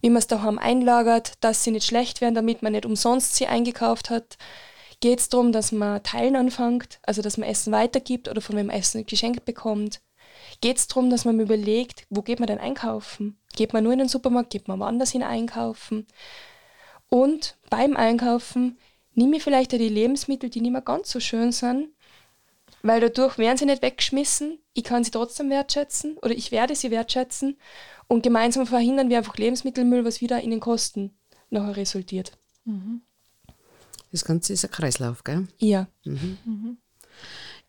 wie 0.00 0.10
man 0.10 0.18
es 0.18 0.28
daheim 0.28 0.58
einlagert, 0.58 1.32
dass 1.40 1.64
sie 1.64 1.72
nicht 1.72 1.86
schlecht 1.86 2.20
werden, 2.20 2.36
damit 2.36 2.62
man 2.62 2.72
nicht 2.72 2.86
umsonst 2.86 3.34
sie 3.34 3.48
eingekauft 3.48 4.08
hat. 4.08 4.38
Geht 5.00 5.18
es 5.18 5.28
darum, 5.28 5.50
dass 5.50 5.72
man 5.72 6.00
Teilen 6.04 6.36
anfängt, 6.36 7.00
also 7.02 7.22
dass 7.22 7.38
man 7.38 7.48
Essen 7.48 7.72
weitergibt 7.72 8.28
oder 8.28 8.40
von 8.40 8.56
wem 8.56 8.70
Essen 8.70 9.04
geschenkt 9.04 9.44
bekommt? 9.44 10.00
Geht 10.60 10.78
es 10.78 10.86
darum, 10.88 11.10
dass 11.10 11.24
man 11.24 11.40
überlegt, 11.40 12.06
wo 12.10 12.22
geht 12.22 12.40
man 12.40 12.46
denn 12.46 12.58
einkaufen? 12.58 13.38
Geht 13.54 13.72
man 13.72 13.84
nur 13.84 13.92
in 13.92 14.00
den 14.00 14.08
Supermarkt, 14.08 14.50
geht 14.50 14.68
man 14.68 14.80
woanders 14.80 15.10
hin 15.10 15.22
einkaufen? 15.22 16.06
Und 17.08 17.56
beim 17.70 17.96
Einkaufen 17.96 18.78
nehme 19.14 19.36
ich 19.36 19.42
vielleicht 19.42 19.72
auch 19.72 19.78
die 19.78 19.88
Lebensmittel, 19.88 20.50
die 20.50 20.60
nicht 20.60 20.72
mehr 20.72 20.80
ganz 20.82 21.10
so 21.10 21.20
schön 21.20 21.52
sind, 21.52 21.90
weil 22.82 23.00
dadurch 23.00 23.38
werden 23.38 23.56
sie 23.56 23.66
nicht 23.66 23.82
weggeschmissen. 23.82 24.58
Ich 24.72 24.84
kann 24.84 25.04
sie 25.04 25.10
trotzdem 25.10 25.50
wertschätzen 25.50 26.18
oder 26.18 26.32
ich 26.32 26.50
werde 26.50 26.74
sie 26.74 26.90
wertschätzen 26.90 27.56
und 28.08 28.22
gemeinsam 28.22 28.66
verhindern 28.66 29.08
wir 29.10 29.18
einfach 29.18 29.36
Lebensmittelmüll, 29.36 30.04
was 30.04 30.20
wieder 30.20 30.40
in 30.40 30.50
den 30.50 30.60
Kosten 30.60 31.16
nachher 31.50 31.76
resultiert. 31.76 32.32
Mhm. 32.64 33.02
Das 34.10 34.24
Ganze 34.24 34.52
ist 34.52 34.64
ein 34.64 34.70
Kreislauf, 34.70 35.24
gell? 35.24 35.48
Ja. 35.58 35.88
Mhm. 36.04 36.38
Mhm. 36.44 36.78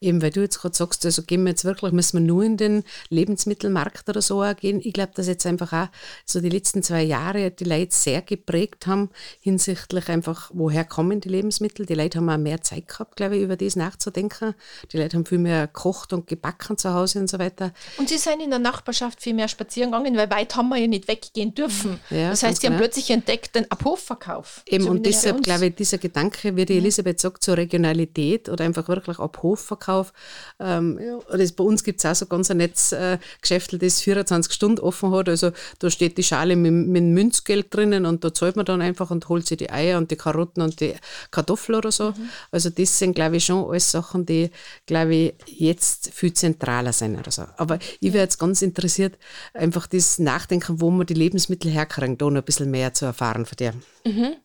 Eben, 0.02 0.22
weil 0.22 0.32
du 0.32 0.42
jetzt 0.42 0.60
gerade 0.60 0.76
sagst, 0.76 1.06
also 1.06 1.24
gehen 1.24 1.44
wir 1.44 1.52
jetzt 1.52 1.64
wirklich, 1.66 1.92
müssen 1.94 2.20
wir 2.20 2.26
nur 2.26 2.44
in 2.44 2.58
den 2.58 2.84
Lebensmittelmarkt 3.10 4.08
oder 4.10 4.22
so 4.22 4.44
gehen. 4.60 4.82
Ich 4.84 4.94
glaube, 4.94 5.14
dass 5.16 5.28
jetzt 5.28 5.46
einfach 5.46 5.72
auch 5.74 5.88
so 6.26 6.42
die 6.42 6.50
letzten 6.50 6.84
zwei 6.84 7.02
Jahre 7.02 7.50
die 7.50 7.64
Leute 7.64 7.96
sehr 7.96 8.22
geprägt 8.22 8.88
haben 8.88 9.10
hinsichtlich 9.40 10.10
einfach, 10.10 10.52
woher 10.54 10.84
kommen 10.84 11.22
die 11.22 11.30
Lebensmittel. 11.30 11.86
Die 11.86 11.96
Leute 11.96 12.20
haben 12.20 12.30
auch 12.30 12.38
mehr 12.38 12.62
Zeit 12.62 12.88
gehabt, 12.88 13.16
glaube 13.16 13.38
ich, 13.38 13.44
über 13.44 13.56
das 13.56 13.76
nachzudenken. 13.76 14.54
Die 14.92 14.98
Leute 14.98 15.18
haben 15.18 15.26
viel 15.26 15.38
mehr 15.38 15.68
gekocht 15.68 16.14
und 16.14 16.28
gebacken 16.28 16.78
zu 16.78 16.94
Hause 16.94 17.20
und 17.20 17.30
so 17.30 17.40
weiter. 17.40 17.74
Und 17.98 18.10
sie 18.10 18.18
sind 18.18 18.42
in 18.42 18.50
der 18.50 18.60
Nachbarschaft 18.60 19.22
viel 19.22 19.34
mehr 19.34 19.48
spazieren 19.48 19.92
gegangen, 19.92 20.18
weil 20.18 20.30
weit 20.30 20.56
haben 20.56 20.70
wir 20.70 20.78
ja 20.78 20.88
nicht 20.88 21.08
weggehen 21.08 21.56
dürfen. 21.56 22.00
Ja, 22.10 22.30
das 22.30 22.44
heißt, 22.44 22.62
sie 22.62 22.68
genau. 22.68 22.76
haben 22.76 22.84
plötzlich 22.84 23.10
entdeckt 23.10 23.56
den 23.56 23.72
Abhofverkauf. 23.72 24.62
Eben, 24.68 24.88
und 24.88 25.06
deshalb 25.06 25.42
glaube 25.42 25.68
ich, 25.68 25.76
dieser 25.76 25.98
Gedanke, 25.98 26.56
wie 26.56 26.66
die 26.66 26.78
Elisabeth 26.78 27.20
sagt, 27.20 27.44
zur 27.44 27.58
Regionalität 27.58 28.50
oder 28.50 28.66
einfach 28.66 28.88
wirklich 28.88 29.20
Abhofverkauf 29.20 29.95
Verkauf. 29.96 30.14
Ähm, 30.60 31.00
das, 31.32 31.52
bei 31.52 31.64
uns 31.64 31.84
gibt 31.84 32.04
es 32.04 32.06
auch 32.06 32.16
so 32.16 32.26
ganz 32.26 32.52
ein 32.52 32.58
Netzgeschäft, 32.58 33.74
äh, 33.74 33.78
das 33.78 34.02
24 34.02 34.54
Stunden 34.54 34.80
offen 34.80 35.12
hat. 35.12 35.30
Also 35.30 35.52
da 35.80 35.90
steht 35.90 36.18
die 36.18 36.24
Schale 36.24 36.56
mit, 36.56 36.72
mit 36.72 37.04
Münzgeld 37.04 37.74
drinnen 37.74 38.06
und 38.06 38.24
da 38.24 38.34
zahlt 38.34 38.56
man 38.56 38.66
dann 38.66 38.82
einfach 38.82 39.12
und 39.12 39.28
holt 39.30 39.48
sich 39.48 39.58
die 39.58 39.70
Eier 39.70 39.98
und 39.98 40.12
die 40.12 40.16
Karotten 40.16 40.62
und 40.62 40.80
die 40.80 40.94
Kartoffeln 41.32 41.78
oder 41.78 41.92
so. 41.92 42.12
Mhm. 42.12 42.30
Also 42.52 42.70
das 42.70 42.98
sind, 42.98 43.16
glaube 43.16 43.38
ich, 43.38 43.46
schon 43.46 43.66
alles 43.70 43.92
Sachen, 43.92 44.26
die, 44.26 44.52
glaube 44.86 45.16
ich, 45.16 45.34
jetzt 45.48 46.12
viel 46.14 46.34
zentraler 46.34 46.94
sind 46.94 47.18
oder 47.18 47.32
so. 47.32 47.44
Aber 47.58 47.80
ich 48.00 48.14
wäre 48.14 48.24
jetzt 48.24 48.40
ganz 48.40 48.62
interessiert, 48.62 49.18
einfach 49.54 49.88
das 49.88 50.20
Nachdenken, 50.20 50.82
wo 50.82 50.92
man 50.92 51.06
die 51.06 51.14
Lebensmittel 51.14 51.72
herkriegen, 51.72 52.18
da 52.18 52.26
noch 52.26 52.42
ein 52.42 52.44
bisschen 52.44 52.72
mehr 52.72 52.94
zu 52.94 53.06
erfahren 53.06 53.46
von 53.46 53.56
dir. 53.58 53.74
Mhm. 54.06 54.36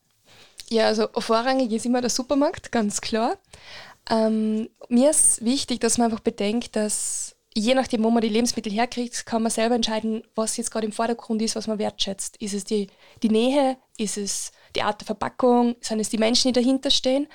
Ja, 0.73 0.87
also 0.87 1.09
vorrangig 1.19 1.73
ist 1.73 1.85
immer 1.85 2.01
der 2.01 2.11
Supermarkt, 2.11 2.71
ganz 2.71 3.01
klar. 3.01 3.37
Ähm, 4.11 4.69
mir 4.89 5.11
ist 5.11 5.45
wichtig, 5.45 5.81
dass 5.81 5.97
man 5.97 6.07
einfach 6.11 6.21
bedenkt, 6.21 6.77
dass 6.77 7.37
je 7.55 7.75
nachdem, 7.75 8.05
wo 8.05 8.11
man 8.11 8.23
die 8.23 8.29
Lebensmittel 8.29 8.73
herkriegt, 8.73 9.25
kann 9.25 9.43
man 9.43 9.51
selber 9.51 9.77
entscheiden, 9.77 10.23
was 10.35 10.57
jetzt 10.57 10.71
gerade 10.71 10.87
im 10.87 10.93
Vordergrund 10.93 11.41
ist, 11.43 11.57
was 11.57 11.67
man 11.67 11.79
wertschätzt. 11.79 12.37
Ist 12.39 12.55
es 12.55 12.65
die, 12.65 12.89
die 13.23 13.29
Nähe? 13.29 13.77
Ist 13.97 14.19
es 14.19 14.53
die 14.75 14.83
Art 14.83 15.01
der 15.01 15.07
Verpackung? 15.07 15.77
Sind 15.81 16.01
es 16.01 16.11
die 16.11 16.19
Menschen, 16.19 16.49
die 16.53 16.61
dahinter 16.61 16.91
stehen? 16.91 17.29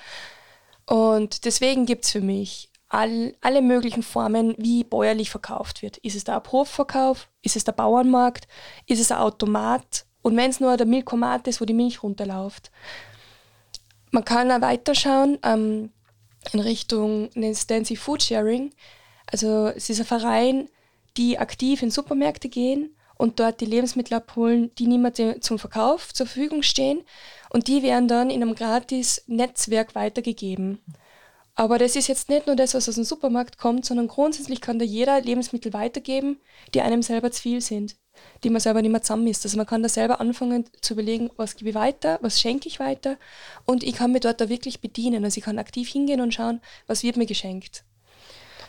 Und 0.86 1.44
deswegen 1.44 1.86
gibt 1.86 2.04
es 2.04 2.12
für 2.12 2.20
mich 2.20 2.70
all, 2.88 3.34
alle 3.40 3.62
möglichen 3.62 4.02
Formen, 4.02 4.54
wie 4.58 4.84
bäuerlich 4.84 5.30
verkauft 5.30 5.82
wird. 5.82 5.98
Ist 5.98 6.14
es 6.14 6.24
der 6.24 6.36
Abhofverkauf? 6.36 7.28
Ist 7.42 7.56
es 7.56 7.64
der 7.64 7.72
Bauernmarkt? 7.72 8.46
Ist 8.86 9.00
es 9.00 9.10
ein 9.10 9.18
Automat? 9.18 10.06
Und 10.22 10.36
wenn 10.36 10.50
es 10.50 10.60
nur 10.60 10.76
der 10.76 10.86
Milchkomat 10.86 11.46
ist, 11.48 11.60
wo 11.60 11.64
die 11.64 11.74
Milch 11.74 12.02
runterläuft. 12.02 12.70
Man 14.12 14.24
kann 14.24 14.50
auch 14.50 14.60
weiterschauen 14.60 15.38
ähm, 15.42 15.90
in 16.52 16.60
Richtung 16.60 17.30
Stancy 17.54 17.96
Food 17.96 18.22
Sharing. 18.22 18.70
Also 19.30 19.68
es 19.68 19.90
ist 19.90 20.00
ein 20.00 20.06
Verein, 20.06 20.68
die 21.16 21.38
aktiv 21.38 21.82
in 21.82 21.90
Supermärkte 21.90 22.48
gehen 22.48 22.94
und 23.16 23.40
dort 23.40 23.60
die 23.60 23.66
Lebensmittel 23.66 24.14
abholen, 24.14 24.70
die 24.78 24.86
niemand 24.86 25.20
zum 25.40 25.58
Verkauf 25.58 26.12
zur 26.12 26.26
Verfügung 26.26 26.62
stehen. 26.62 27.02
Und 27.50 27.68
die 27.68 27.82
werden 27.82 28.08
dann 28.08 28.30
in 28.30 28.42
einem 28.42 28.54
gratis 28.54 29.22
Netzwerk 29.26 29.94
weitergegeben. 29.94 30.80
Aber 31.54 31.78
das 31.78 31.96
ist 31.96 32.08
jetzt 32.08 32.28
nicht 32.28 32.46
nur 32.46 32.54
das, 32.54 32.74
was 32.74 32.88
aus 32.88 32.96
dem 32.96 33.04
Supermarkt 33.04 33.56
kommt, 33.56 33.86
sondern 33.86 34.08
grundsätzlich 34.08 34.60
kann 34.60 34.78
da 34.78 34.84
jeder 34.84 35.18
Lebensmittel 35.22 35.72
weitergeben, 35.72 36.38
die 36.74 36.82
einem 36.82 37.02
selber 37.02 37.30
zu 37.30 37.40
viel 37.40 37.62
sind, 37.62 37.96
die 38.44 38.50
man 38.50 38.60
selber 38.60 38.82
nicht 38.82 38.90
mehr 38.90 39.02
zusammen 39.02 39.26
ist. 39.26 39.44
Also 39.44 39.56
man 39.56 39.66
kann 39.66 39.82
da 39.82 39.88
selber 39.88 40.20
anfangen 40.20 40.64
zu 40.80 40.94
überlegen, 40.94 41.30
was 41.36 41.56
gebe 41.56 41.70
ich 41.70 41.74
weiter, 41.74 42.18
was 42.22 42.40
schenke 42.40 42.68
ich 42.68 42.80
weiter 42.80 43.16
und 43.64 43.82
ich 43.82 43.94
kann 43.94 44.12
mir 44.12 44.20
dort 44.20 44.40
da 44.40 44.48
wirklich 44.48 44.80
bedienen. 44.80 45.24
Also 45.24 45.38
ich 45.38 45.44
kann 45.44 45.58
aktiv 45.58 45.88
hingehen 45.88 46.20
und 46.20 46.34
schauen, 46.34 46.60
was 46.86 47.02
wird 47.02 47.16
mir 47.16 47.26
geschenkt. 47.26 47.84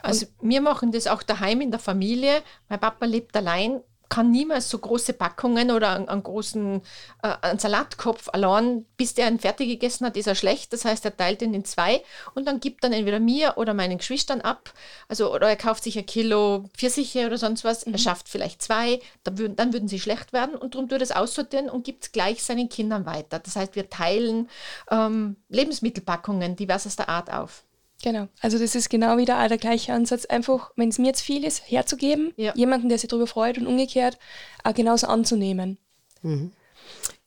Also 0.02 0.28
wir 0.42 0.62
machen 0.62 0.92
das 0.92 1.08
auch 1.08 1.24
daheim 1.24 1.62
in 1.62 1.72
der 1.72 1.80
Familie. 1.80 2.44
Mein 2.70 2.80
Papa 2.80 3.06
lebt 3.06 3.36
allein 3.36 3.82
kann 4.10 4.32
niemals 4.32 4.70
so 4.70 4.78
große 4.78 5.14
Packungen 5.14 5.72
oder 5.72 5.92
einen, 5.96 6.10
einen 6.10 6.24
großen 6.24 6.82
äh, 7.24 7.36
einen 7.42 7.60
Salatkopf 7.60 8.30
allein, 8.32 8.86
bis 8.98 9.14
der 9.14 9.28
einen 9.28 9.40
fertig 9.40 9.68
gegessen 9.68 10.06
hat, 10.06 10.18
ist 10.18 10.28
er 10.28 10.36
schlecht. 10.36 10.74
Das 10.74 10.86
heißt, 10.86 11.06
er 11.06 11.16
teilt 11.16 11.42
ihn 11.42 11.54
in 11.54 11.66
zwei 11.66 12.04
und 12.36 12.48
dann 12.48 12.60
gibt 12.60 12.84
dann 12.84 12.94
entweder 12.94 13.20
mir 13.20 13.54
oder 13.58 13.74
meinen 13.74 13.98
Geschwistern 13.98 14.42
ab. 14.42 14.74
Also, 15.08 15.34
oder 15.34 15.50
er 15.50 15.56
kauft 15.56 15.84
sich 15.84 15.98
ein 15.98 16.06
Kilo 16.06 16.66
Pfirsiche 16.76 17.28
oder 17.28 17.38
sonst 17.38 17.64
was. 17.64 17.86
Mhm. 17.86 17.94
Er 17.94 18.00
schafft 18.00 18.30
vielleicht 18.30 18.62
zwei, 18.62 19.00
dann 19.24 19.38
würden, 19.38 19.56
dann 19.56 19.74
würden 19.74 19.88
sie 19.88 20.00
schlecht 20.00 20.34
werden 20.34 20.56
und 20.56 20.76
darum 20.76 20.90
tut 20.90 21.00
er 21.00 21.04
es 21.04 21.12
aussortieren 21.12 21.70
und 21.70 21.84
gibt 21.84 22.04
es 22.04 22.12
gleich 22.12 22.44
seinen 22.44 22.70
Kindern 22.70 23.06
weiter. 23.06 23.40
Das 23.40 23.56
heißt, 23.56 23.76
wir 23.76 23.90
teilen 23.90 24.50
ähm, 24.90 25.38
Lebensmittelpackungen 25.50 26.56
diverser 26.56 27.10
Art 27.10 27.32
auf. 27.32 27.67
Genau, 28.04 28.28
also 28.42 28.60
das 28.60 28.76
ist 28.76 28.90
genau 28.90 29.18
wieder 29.18 29.48
der 29.48 29.58
gleiche 29.58 29.94
Ansatz. 29.94 30.26
Einfach, 30.26 30.72
wenn 30.76 30.90
es 30.90 31.00
mir 31.00 31.08
jetzt 31.08 31.22
viel 31.22 31.44
ist, 31.44 31.64
herzugeben, 31.70 32.34
ja. 32.38 32.54
jemanden, 32.56 32.90
der 32.90 33.00
sich 33.00 33.10
darüber 33.10 33.28
freut 33.28 33.58
und 33.58 33.66
umgekehrt, 33.66 34.20
auch 34.64 34.74
genauso 34.74 35.08
anzunehmen. 35.08 35.78
Mhm. 36.22 36.52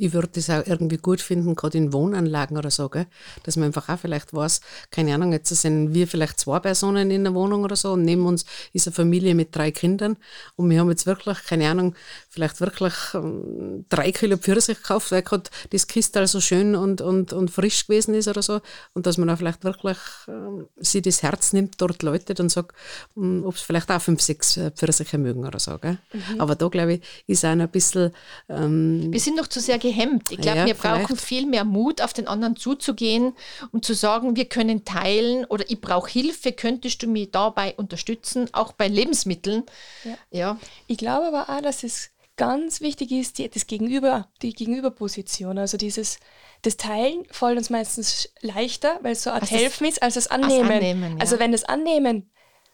Ich 0.00 0.12
würde 0.12 0.28
das 0.32 0.48
auch 0.50 0.66
irgendwie 0.66 0.96
gut 0.96 1.20
finden, 1.20 1.54
gerade 1.54 1.78
in 1.78 1.92
Wohnanlagen 1.92 2.56
oder 2.56 2.70
so, 2.70 2.88
gell? 2.88 3.06
dass 3.42 3.56
man 3.56 3.66
einfach 3.66 3.88
auch 3.88 3.98
vielleicht 3.98 4.32
weiß, 4.32 4.60
keine 4.90 5.14
Ahnung, 5.14 5.32
jetzt 5.32 5.48
sind 5.48 5.94
wir 5.94 6.08
vielleicht 6.08 6.40
zwei 6.40 6.58
Personen 6.58 7.10
in 7.10 7.24
der 7.24 7.34
Wohnung 7.34 7.64
oder 7.64 7.76
so 7.76 7.92
und 7.92 8.02
neben 8.02 8.26
uns 8.26 8.44
ist 8.72 8.86
eine 8.86 8.94
Familie 8.94 9.34
mit 9.34 9.54
drei 9.54 9.70
Kindern 9.70 10.16
und 10.56 10.70
wir 10.70 10.80
haben 10.80 10.90
jetzt 10.90 11.06
wirklich, 11.06 11.42
keine 11.44 11.68
Ahnung, 11.68 11.94
vielleicht 12.28 12.60
wirklich 12.60 12.94
ähm, 13.14 13.84
drei 13.88 14.12
Kilo 14.12 14.36
Pfirsich 14.36 14.78
gekauft, 14.78 15.12
weil 15.12 15.22
gerade 15.22 15.50
das 15.70 15.86
Kistel 15.86 16.26
so 16.26 16.40
schön 16.40 16.74
und, 16.74 17.00
und, 17.00 17.32
und 17.32 17.50
frisch 17.50 17.86
gewesen 17.86 18.14
ist 18.14 18.28
oder 18.28 18.42
so 18.42 18.60
und 18.94 19.06
dass 19.06 19.18
man 19.18 19.28
auch 19.30 19.38
vielleicht 19.38 19.64
wirklich 19.64 19.98
ähm, 20.28 20.66
sich 20.78 21.02
das 21.02 21.22
Herz 21.22 21.52
nimmt, 21.52 21.80
dort 21.80 22.02
Leute 22.02 22.34
und 22.40 22.48
sagt, 22.48 22.74
ähm, 23.16 23.42
ob 23.44 23.54
es 23.54 23.60
vielleicht 23.60 23.90
auch 23.90 24.00
fünf, 24.00 24.20
sechs 24.20 24.56
äh, 24.56 24.70
Pfirsiche 24.70 25.18
mögen 25.18 25.46
oder 25.46 25.58
so. 25.58 25.78
Gell? 25.78 25.98
Mhm. 26.12 26.40
Aber 26.40 26.54
da, 26.54 26.68
glaube 26.68 26.94
ich, 26.94 27.02
ist 27.26 27.44
auch 27.44 27.50
ein 27.50 27.68
bisschen... 27.68 28.12
Ähm, 28.48 29.12
wir 29.12 29.20
sind 29.20 29.36
noch 29.36 29.48
zu 29.48 29.60
sehr 29.60 29.78
gehemmt. 29.90 30.30
Ich 30.30 30.40
glaube, 30.40 30.58
ja, 30.58 30.66
wir 30.66 30.74
brauchen 30.74 31.06
vielleicht. 31.06 31.24
viel 31.24 31.46
mehr 31.46 31.64
Mut, 31.64 32.00
auf 32.00 32.12
den 32.12 32.28
anderen 32.28 32.56
zuzugehen 32.56 33.34
und 33.72 33.84
zu 33.84 33.94
sagen, 33.94 34.36
wir 34.36 34.46
können 34.46 34.84
teilen 34.84 35.44
oder 35.46 35.64
ich 35.68 35.80
brauche 35.80 36.10
Hilfe, 36.10 36.52
könntest 36.52 37.02
du 37.02 37.06
mich 37.06 37.30
dabei 37.30 37.74
unterstützen, 37.76 38.48
auch 38.52 38.72
bei 38.72 38.88
Lebensmitteln. 38.88 39.64
Ja. 40.04 40.14
ja. 40.30 40.58
Ich 40.86 40.98
glaube 40.98 41.26
aber 41.26 41.50
auch, 41.50 41.62
dass 41.62 41.82
es 41.82 42.10
ganz 42.36 42.80
wichtig 42.80 43.10
ist, 43.12 43.38
die, 43.38 43.50
das 43.50 43.66
Gegenüber, 43.66 44.28
die 44.42 44.54
Gegenüberposition. 44.54 45.58
Also 45.58 45.76
dieses 45.76 46.18
das 46.62 46.76
Teilen 46.76 47.24
fällt 47.30 47.56
uns 47.56 47.70
meistens 47.70 48.28
leichter, 48.40 48.98
weil 49.02 49.12
es 49.12 49.22
so 49.22 49.30
ein 49.30 49.42
Helfen 49.42 49.86
ist, 49.86 50.02
als 50.02 50.14
das 50.14 50.26
Annehmen. 50.26 50.70
Annehmen 50.70 51.12
ja. 51.12 51.20
Also 51.20 51.38
wenn 51.38 51.52
das 51.52 51.64
Annehmen, 51.64 52.30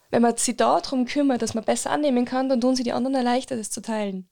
wenn 0.09 0.21
man 0.21 0.35
sich 0.37 0.57
darum 0.57 1.05
kümmert, 1.05 1.41
dass 1.41 1.53
man 1.53 1.63
besser 1.63 1.91
annehmen 1.91 2.25
kann, 2.25 2.49
dann 2.49 2.61
tun 2.61 2.75
sie 2.75 2.83
die 2.83 2.91
anderen 2.91 3.23
leichter, 3.23 3.55
das 3.55 3.71
zu 3.71 3.81
teilen. 3.81 4.29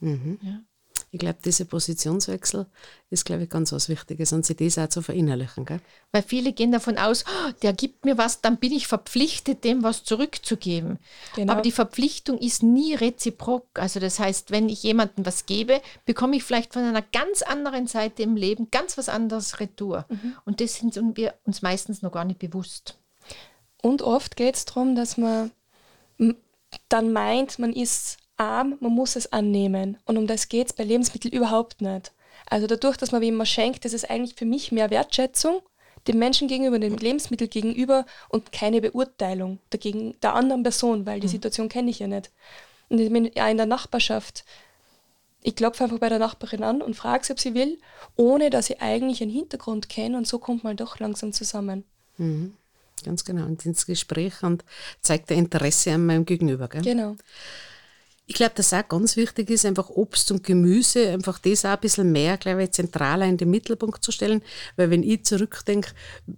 Mhm. 0.00 0.38
Ja. 0.42 0.60
Ich 1.10 1.18
glaube, 1.18 1.38
dieser 1.42 1.64
Positionswechsel 1.64 2.66
ist, 3.08 3.24
glaube 3.24 3.44
ich, 3.44 3.48
ganz 3.48 3.72
was 3.72 3.88
Wichtiges 3.88 4.32
und 4.32 4.44
sich 4.44 4.56
das 4.56 4.78
auch 4.78 4.88
zu 4.88 5.00
verinnerlichen. 5.00 5.64
Gell? 5.64 5.80
Weil 6.12 6.22
viele 6.22 6.52
gehen 6.52 6.70
davon 6.70 6.98
aus, 6.98 7.24
oh, 7.26 7.52
der 7.62 7.72
gibt 7.72 8.04
mir 8.04 8.18
was, 8.18 8.42
dann 8.42 8.58
bin 8.58 8.72
ich 8.72 8.86
verpflichtet, 8.86 9.64
dem 9.64 9.82
was 9.82 10.04
zurückzugeben. 10.04 10.98
Genau. 11.34 11.52
Aber 11.52 11.62
die 11.62 11.72
Verpflichtung 11.72 12.38
ist 12.38 12.62
nie 12.62 12.94
reziprok. 12.94 13.66
Also 13.74 14.00
das 14.00 14.18
heißt, 14.18 14.50
wenn 14.50 14.68
ich 14.68 14.82
jemandem 14.82 15.24
was 15.24 15.46
gebe, 15.46 15.80
bekomme 16.04 16.36
ich 16.36 16.44
vielleicht 16.44 16.74
von 16.74 16.82
einer 16.82 17.02
ganz 17.02 17.40
anderen 17.42 17.86
Seite 17.86 18.22
im 18.22 18.36
Leben 18.36 18.68
ganz 18.70 18.98
was 18.98 19.08
anderes 19.08 19.60
retour. 19.60 20.04
Mhm. 20.10 20.36
Und 20.44 20.60
das 20.60 20.74
sind 20.74 21.16
wir 21.16 21.34
uns 21.44 21.62
meistens 21.62 22.02
noch 22.02 22.12
gar 22.12 22.24
nicht 22.24 22.38
bewusst. 22.38 22.98
Und 23.80 24.02
oft 24.02 24.36
geht 24.36 24.56
es 24.56 24.64
darum, 24.66 24.94
dass 24.94 25.16
man 25.16 25.52
dann 26.88 27.12
meint, 27.12 27.58
man 27.58 27.72
ist 27.72 28.18
arm, 28.38 28.76
man 28.80 28.92
muss 28.92 29.16
es 29.16 29.32
annehmen. 29.32 29.98
Und 30.06 30.16
um 30.16 30.26
das 30.26 30.48
geht 30.48 30.68
es 30.68 30.72
bei 30.72 30.84
Lebensmitteln 30.84 31.34
überhaupt 31.34 31.80
nicht. 31.82 32.12
Also 32.46 32.66
dadurch, 32.66 32.96
dass 32.96 33.12
man 33.12 33.20
wem 33.20 33.44
schenkt, 33.44 33.84
das 33.84 33.92
ist 33.92 34.08
eigentlich 34.08 34.36
für 34.36 34.46
mich 34.46 34.72
mehr 34.72 34.90
Wertschätzung 34.90 35.60
dem 36.06 36.18
Menschen 36.18 36.48
gegenüber, 36.48 36.78
dem 36.78 36.96
Lebensmittel 36.96 37.48
gegenüber 37.48 38.06
und 38.28 38.52
keine 38.52 38.80
Beurteilung 38.80 39.58
dagegen, 39.70 40.14
der 40.22 40.34
anderen 40.34 40.62
Person, 40.62 41.06
weil 41.06 41.20
die 41.20 41.26
mhm. 41.26 41.32
Situation 41.32 41.68
kenne 41.68 41.90
ich 41.90 41.98
ja 41.98 42.06
nicht. 42.06 42.30
Und 42.88 42.98
ich 42.98 43.12
bin 43.12 43.30
ja 43.34 43.48
in 43.48 43.56
der 43.56 43.66
Nachbarschaft. 43.66 44.44
Ich 45.42 45.54
klopfe 45.54 45.84
einfach 45.84 45.98
bei 45.98 46.08
der 46.08 46.18
Nachbarin 46.18 46.64
an 46.64 46.82
und 46.82 46.94
frage 46.94 47.24
sie, 47.24 47.32
ob 47.32 47.40
sie 47.40 47.54
will, 47.54 47.78
ohne 48.16 48.50
dass 48.50 48.70
ich 48.70 48.80
eigentlich 48.80 49.22
einen 49.22 49.30
Hintergrund 49.30 49.88
kenne 49.88 50.16
und 50.16 50.26
so 50.26 50.38
kommt 50.38 50.64
man 50.64 50.76
doch 50.76 50.98
langsam 50.98 51.32
zusammen. 51.32 51.84
Mhm. 52.16 52.54
Ganz 53.04 53.24
genau, 53.24 53.44
und 53.44 53.64
ins 53.64 53.86
Gespräch 53.86 54.42
und 54.42 54.64
zeigt 55.02 55.30
der 55.30 55.36
Interesse 55.36 55.92
an 55.92 56.06
meinem 56.06 56.24
Gegenüber. 56.24 56.66
Gell? 56.68 56.82
Genau. 56.82 57.16
Ich 58.30 58.34
glaube, 58.34 58.52
dass 58.56 58.74
auch 58.74 58.86
ganz 58.86 59.16
wichtig 59.16 59.48
ist, 59.48 59.64
einfach 59.64 59.88
Obst 59.88 60.30
und 60.30 60.44
Gemüse, 60.44 61.08
einfach 61.08 61.38
das 61.38 61.64
auch 61.64 61.70
ein 61.70 61.80
bisschen 61.80 62.12
mehr, 62.12 62.36
glaube 62.36 62.62
ich, 62.62 62.72
zentraler 62.72 63.24
in 63.24 63.38
den 63.38 63.48
Mittelpunkt 63.48 64.04
zu 64.04 64.12
stellen. 64.12 64.42
Weil 64.76 64.90
wenn 64.90 65.02
ich 65.02 65.24
zurückdenke, 65.24 65.92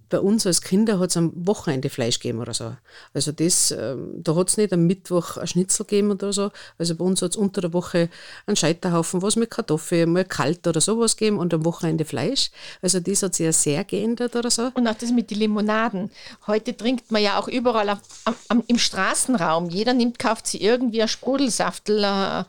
bei 0.09 0.21
uns 0.21 0.47
als 0.47 0.63
Kinder 0.63 1.01
hat 1.01 1.11
es 1.11 1.17
am 1.17 1.33
Wochenende 1.35 1.91
Fleisch 1.91 2.21
gegeben 2.21 2.39
oder 2.39 2.55
so. 2.55 2.77
Also 3.13 3.33
das, 3.33 3.73
ähm, 3.73 4.23
da 4.23 4.37
hat 4.37 4.51
es 4.51 4.57
nicht 4.57 4.73
am 4.73 4.87
Mittwoch 4.87 5.37
ein 5.37 5.49
Schnitzel 5.49 5.85
gegeben 5.85 6.13
oder 6.13 6.33
so. 6.33 6.53
Also 6.79 6.95
bei 6.95 7.05
uns 7.05 7.23
hat 7.23 7.33
es 7.33 7.37
unter 7.37 7.61
der 7.61 7.73
Woche 7.73 8.09
einen 8.47 8.55
Scheiterhaufen, 8.55 9.21
was 9.21 9.35
mit 9.35 9.51
Kartoffeln, 9.51 10.13
mal 10.13 10.25
kalt 10.25 10.69
oder 10.69 10.81
sowas 10.81 11.17
gegeben 11.17 11.39
und 11.39 11.53
am 11.53 11.65
Wochenende 11.65 12.05
Fleisch. 12.05 12.53
Also 12.83 13.01
das 13.01 13.25
hat 13.25 13.35
sich 13.35 13.47
ja 13.47 13.53
sehr 13.53 13.83
geändert 13.83 14.37
oder 14.37 14.53
so. 14.53 14.71
Und 14.75 14.87
auch 14.87 14.95
das 14.95 15.11
mit 15.11 15.33
den 15.33 15.39
Limonaden. 15.39 16.13
Heute 16.47 16.77
trinkt 16.77 17.11
man 17.11 17.21
ja 17.21 17.37
auch 17.37 17.49
überall 17.49 17.89
am, 17.89 17.99
am, 18.47 18.63
im 18.69 18.79
Straßenraum. 18.79 19.71
Jeder 19.71 19.93
nimmt, 19.93 20.21
kauft 20.21 20.47
sich 20.47 20.63
irgendwie 20.63 21.01
einen 21.01 21.09
Sprudelsaft 21.09 21.80
Äh, 21.89 22.45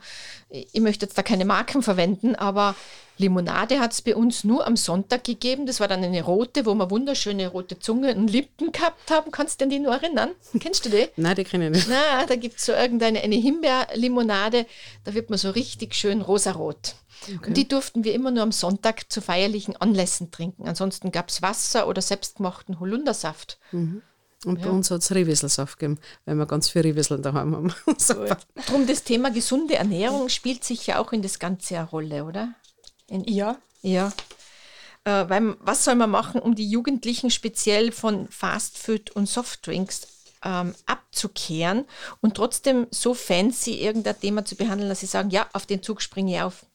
ich 0.50 0.80
möchte 0.80 1.06
jetzt 1.06 1.16
da 1.16 1.22
keine 1.22 1.44
Marken 1.44 1.82
verwenden, 1.82 2.34
aber 2.34 2.74
Limonade 3.16 3.80
hat 3.80 3.92
es 3.92 4.02
bei 4.02 4.14
uns 4.14 4.44
nur 4.44 4.66
am 4.66 4.76
Sonntag 4.76 5.24
gegeben. 5.24 5.66
Das 5.66 5.80
war 5.80 5.88
dann 5.88 6.04
eine 6.04 6.22
rote, 6.22 6.66
wo 6.66 6.74
wir 6.74 6.90
wunderschöne 6.90 7.48
rote 7.48 7.78
Zunge 7.78 8.14
und 8.14 8.28
Lippen 8.28 8.72
gehabt 8.72 9.10
haben. 9.10 9.30
Kannst 9.30 9.60
du 9.60 9.66
dich 9.66 9.80
nur 9.80 9.92
erinnern? 9.92 10.30
Kennst 10.60 10.84
du 10.84 10.90
die? 10.90 11.08
Nein, 11.16 11.36
die 11.36 11.44
kenne 11.44 11.66
ich 11.66 11.70
nicht. 11.72 11.88
Na, 11.88 12.26
da 12.26 12.36
gibt 12.36 12.58
es 12.58 12.66
so 12.66 12.72
irgendeine 12.72 13.20
eine 13.22 13.36
Himbeerlimonade, 13.36 14.66
da 15.04 15.14
wird 15.14 15.30
man 15.30 15.38
so 15.38 15.50
richtig 15.50 15.94
schön 15.94 16.20
rosarot. 16.20 16.96
Okay. 17.22 17.46
Und 17.46 17.56
die 17.56 17.68
durften 17.68 18.04
wir 18.04 18.14
immer 18.14 18.30
nur 18.30 18.42
am 18.42 18.52
Sonntag 18.52 19.10
zu 19.12 19.20
feierlichen 19.20 19.76
Anlässen 19.76 20.30
trinken. 20.30 20.66
Ansonsten 20.66 21.12
gab 21.12 21.28
es 21.28 21.40
Wasser 21.40 21.86
oder 21.86 22.02
selbstgemachten 22.02 22.80
Holundersaft. 22.80 23.58
Mhm. 23.70 24.02
Und 24.44 24.58
ja. 24.58 24.66
bei 24.66 24.72
uns 24.72 24.90
hat 24.90 25.02
es 25.02 25.14
Rehwisselsaft 25.14 25.78
gegeben, 25.78 26.00
weil 26.24 26.34
wir 26.34 26.46
ganz 26.46 26.68
viel 26.68 26.82
Rehwissel 26.82 27.20
daheim 27.20 27.54
haben. 27.54 27.74
Darum 28.66 28.86
das 28.86 29.04
Thema 29.04 29.30
gesunde 29.30 29.76
Ernährung 29.76 30.28
spielt 30.28 30.64
sicher 30.64 31.00
auch 31.00 31.12
in 31.12 31.22
das 31.22 31.38
Ganze 31.38 31.78
eine 31.78 31.88
Rolle, 31.88 32.24
oder? 32.24 32.54
In, 33.06 33.24
ja. 33.24 33.58
Ja. 33.82 34.12
Äh, 35.04 35.28
weil, 35.28 35.56
was 35.60 35.84
soll 35.84 35.94
man 35.94 36.10
machen, 36.10 36.40
um 36.40 36.54
die 36.54 36.68
Jugendlichen 36.68 37.30
speziell 37.30 37.92
von 37.92 38.28
Fastfood 38.28 39.10
und 39.10 39.28
Softdrinks 39.28 40.08
ähm, 40.44 40.74
abzukehren 40.86 41.84
und 42.20 42.34
trotzdem 42.34 42.86
so 42.90 43.14
fancy 43.14 43.74
irgendein 43.74 44.18
Thema 44.18 44.44
zu 44.44 44.56
behandeln, 44.56 44.88
dass 44.88 45.00
sie 45.00 45.06
sagen, 45.06 45.30
ja, 45.30 45.46
auf 45.52 45.66
den 45.66 45.82
Zug 45.82 46.02
springe 46.02 46.34
ich 46.34 46.42
auf? 46.42 46.66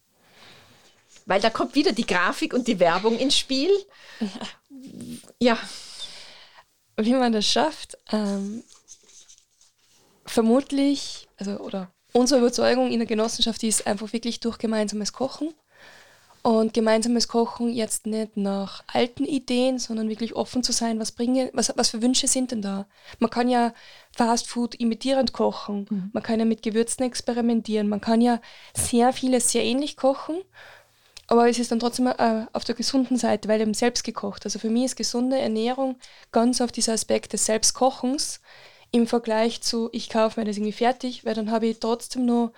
Weil 1.26 1.42
da 1.42 1.50
kommt 1.50 1.76
wieder 1.76 1.92
die 1.92 2.08
Grafik 2.08 2.54
und 2.54 2.68
die 2.68 2.80
Werbung 2.80 3.18
ins 3.18 3.38
Spiel. 3.38 3.72
Ja. 5.40 5.58
Wie 6.98 7.14
man 7.14 7.32
das 7.32 7.46
schafft, 7.46 7.98
ähm, 8.12 8.64
vermutlich, 10.26 11.28
also 11.38 11.58
oder 11.60 11.92
unsere 12.12 12.40
Überzeugung 12.40 12.92
in 12.92 13.00
der 13.00 13.08
Genossenschaft 13.08 13.64
ist 13.64 13.86
einfach 13.86 14.12
wirklich 14.14 14.40
durch 14.40 14.58
gemeinsames 14.58 15.14
Kochen. 15.14 15.54
Und 16.44 16.74
gemeinsames 16.74 17.28
Kochen 17.28 17.74
jetzt 17.74 18.06
nicht 18.06 18.38
nach 18.38 18.84
alten 18.88 19.26
Ideen, 19.26 19.80
sondern 19.80 20.08
wirklich 20.08 20.34
offen 20.34 20.64
zu 20.64 20.72
sein, 20.72 20.98
was 20.98 21.12
bringe, 21.12 21.50
was, 21.54 21.74
was 21.76 21.90
für 21.90 22.02
Wünsche 22.02 22.28
sind 22.28 22.52
denn 22.52 22.62
da? 22.62 22.88
Man 23.20 23.30
kann 23.30 23.50
ja 23.50 23.74
Fast 24.16 24.48
Food 24.48 24.76
imitierend 24.76 25.34
kochen, 25.34 25.88
mhm. 25.90 26.10
man 26.14 26.24
kann 26.24 26.40
ja 26.40 26.46
mit 26.46 26.62
Gewürzen 26.62 27.04
experimentieren, 27.04 27.90
man 27.90 28.00
kann 28.00 28.22
ja 28.22 28.40
sehr 28.74 29.12
vieles 29.12 29.52
sehr 29.52 29.66
ähnlich 29.66 29.98
kochen, 29.98 30.38
aber 31.28 31.50
es 31.50 31.60
ist 31.60 31.72
dann 31.72 31.80
trotzdem 31.80 32.08
äh, 32.08 32.46
auf 32.54 32.64
der 32.64 32.76
gesunden 32.76 33.18
Seite, 33.18 33.50
weil 33.50 33.62
eben 33.62 33.74
selbst 33.74 34.04
gekocht. 34.04 34.46
Also 34.46 34.60
für 34.60 34.70
mich 34.70 34.86
ist 34.86 34.96
gesunde 34.96 35.38
Ernährung 35.38 35.98
ganz 36.32 36.62
auf 36.62 36.72
dieser 36.72 36.94
Aspekt 36.94 37.34
des 37.34 37.46
Selbstkochens 37.46 38.42
im 38.92 39.06
Vergleich 39.08 39.62
zu, 39.62 39.90
ich 39.92 40.10
kaufe 40.10 40.40
mir 40.40 40.46
das 40.46 40.56
irgendwie 40.56 40.72
fertig, 40.72 41.26
weil 41.26 41.34
dann 41.34 41.52
habe 41.52 41.68
ich 41.68 41.80
trotzdem 41.80 42.26
nur 42.26 42.54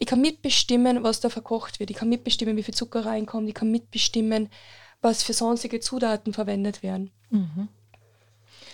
ich 0.00 0.06
kann 0.06 0.22
mitbestimmen, 0.22 1.02
was 1.02 1.20
da 1.20 1.28
verkocht 1.28 1.78
wird. 1.78 1.90
Ich 1.90 1.96
kann 1.96 2.08
mitbestimmen, 2.08 2.56
wie 2.56 2.62
viel 2.62 2.72
Zucker 2.72 3.04
reinkommt. 3.04 3.46
Ich 3.50 3.54
kann 3.54 3.70
mitbestimmen, 3.70 4.48
was 5.02 5.22
für 5.22 5.34
sonstige 5.34 5.78
Zutaten 5.80 6.32
verwendet 6.32 6.82
werden. 6.82 7.10
Mhm. 7.28 7.68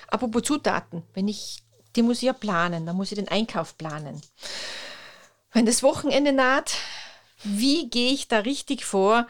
Apropos 0.07 0.43
Zutaten, 0.45 1.03
wenn 1.15 1.26
ich, 1.26 1.65
die 1.97 2.03
muss 2.03 2.19
ich 2.19 2.23
ja 2.23 2.33
planen, 2.33 2.87
dann 2.87 2.95
muss 2.95 3.11
ich 3.11 3.19
den 3.19 3.26
Einkauf 3.29 3.76
planen. 3.76 4.21
Wenn 5.53 5.67
das 5.67 5.83
Wochenende 5.83 6.33
naht, 6.33 6.76
wie 7.55 7.88
gehe 7.88 8.12
ich 8.12 8.29
da 8.29 8.41
richtig 8.41 8.85
vor? 8.85 9.26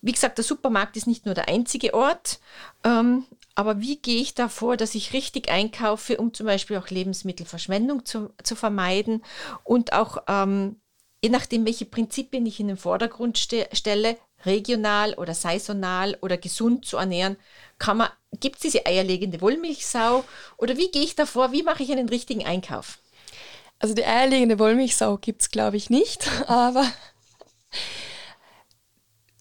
Wie 0.00 0.12
gesagt, 0.12 0.38
der 0.38 0.44
Supermarkt 0.44 0.96
ist 0.96 1.06
nicht 1.06 1.26
nur 1.26 1.34
der 1.34 1.48
einzige 1.48 1.94
Ort, 1.94 2.38
ähm, 2.84 3.24
aber 3.54 3.80
wie 3.80 3.96
gehe 3.96 4.20
ich 4.20 4.34
da 4.34 4.48
vor, 4.48 4.76
dass 4.76 4.94
ich 4.94 5.12
richtig 5.12 5.50
einkaufe, 5.50 6.18
um 6.18 6.34
zum 6.34 6.46
Beispiel 6.46 6.76
auch 6.76 6.88
Lebensmittelverschwendung 6.88 8.04
zu, 8.04 8.30
zu 8.42 8.54
vermeiden 8.54 9.24
und 9.64 9.94
auch 9.94 10.18
ähm, 10.28 10.76
je 11.22 11.30
nachdem, 11.30 11.64
welche 11.64 11.86
Prinzipien 11.86 12.46
ich 12.46 12.60
in 12.60 12.68
den 12.68 12.76
Vordergrund 12.76 13.38
ste 13.38 13.68
stelle, 13.72 14.16
regional 14.44 15.14
oder 15.14 15.34
saisonal 15.34 16.16
oder 16.20 16.36
gesund 16.36 16.84
zu 16.84 16.98
ernähren, 16.98 17.36
kann 17.78 17.96
man, 17.96 18.08
gibt 18.38 18.56
es 18.56 18.62
diese 18.62 18.86
eierlegende 18.86 19.40
Wollmilchsau 19.40 20.24
oder 20.56 20.76
wie 20.76 20.90
gehe 20.90 21.02
ich 21.02 21.16
davor, 21.16 21.52
wie 21.52 21.62
mache 21.62 21.82
ich 21.82 21.90
einen 21.90 22.08
richtigen 22.08 22.44
Einkauf? 22.44 22.98
Also 23.78 23.94
die 23.94 24.04
eierlegende 24.04 24.58
Wollmilchsau 24.58 25.18
gibt 25.18 25.42
es, 25.42 25.50
glaube 25.50 25.76
ich, 25.76 25.90
nicht, 25.90 26.30
aber 26.46 26.86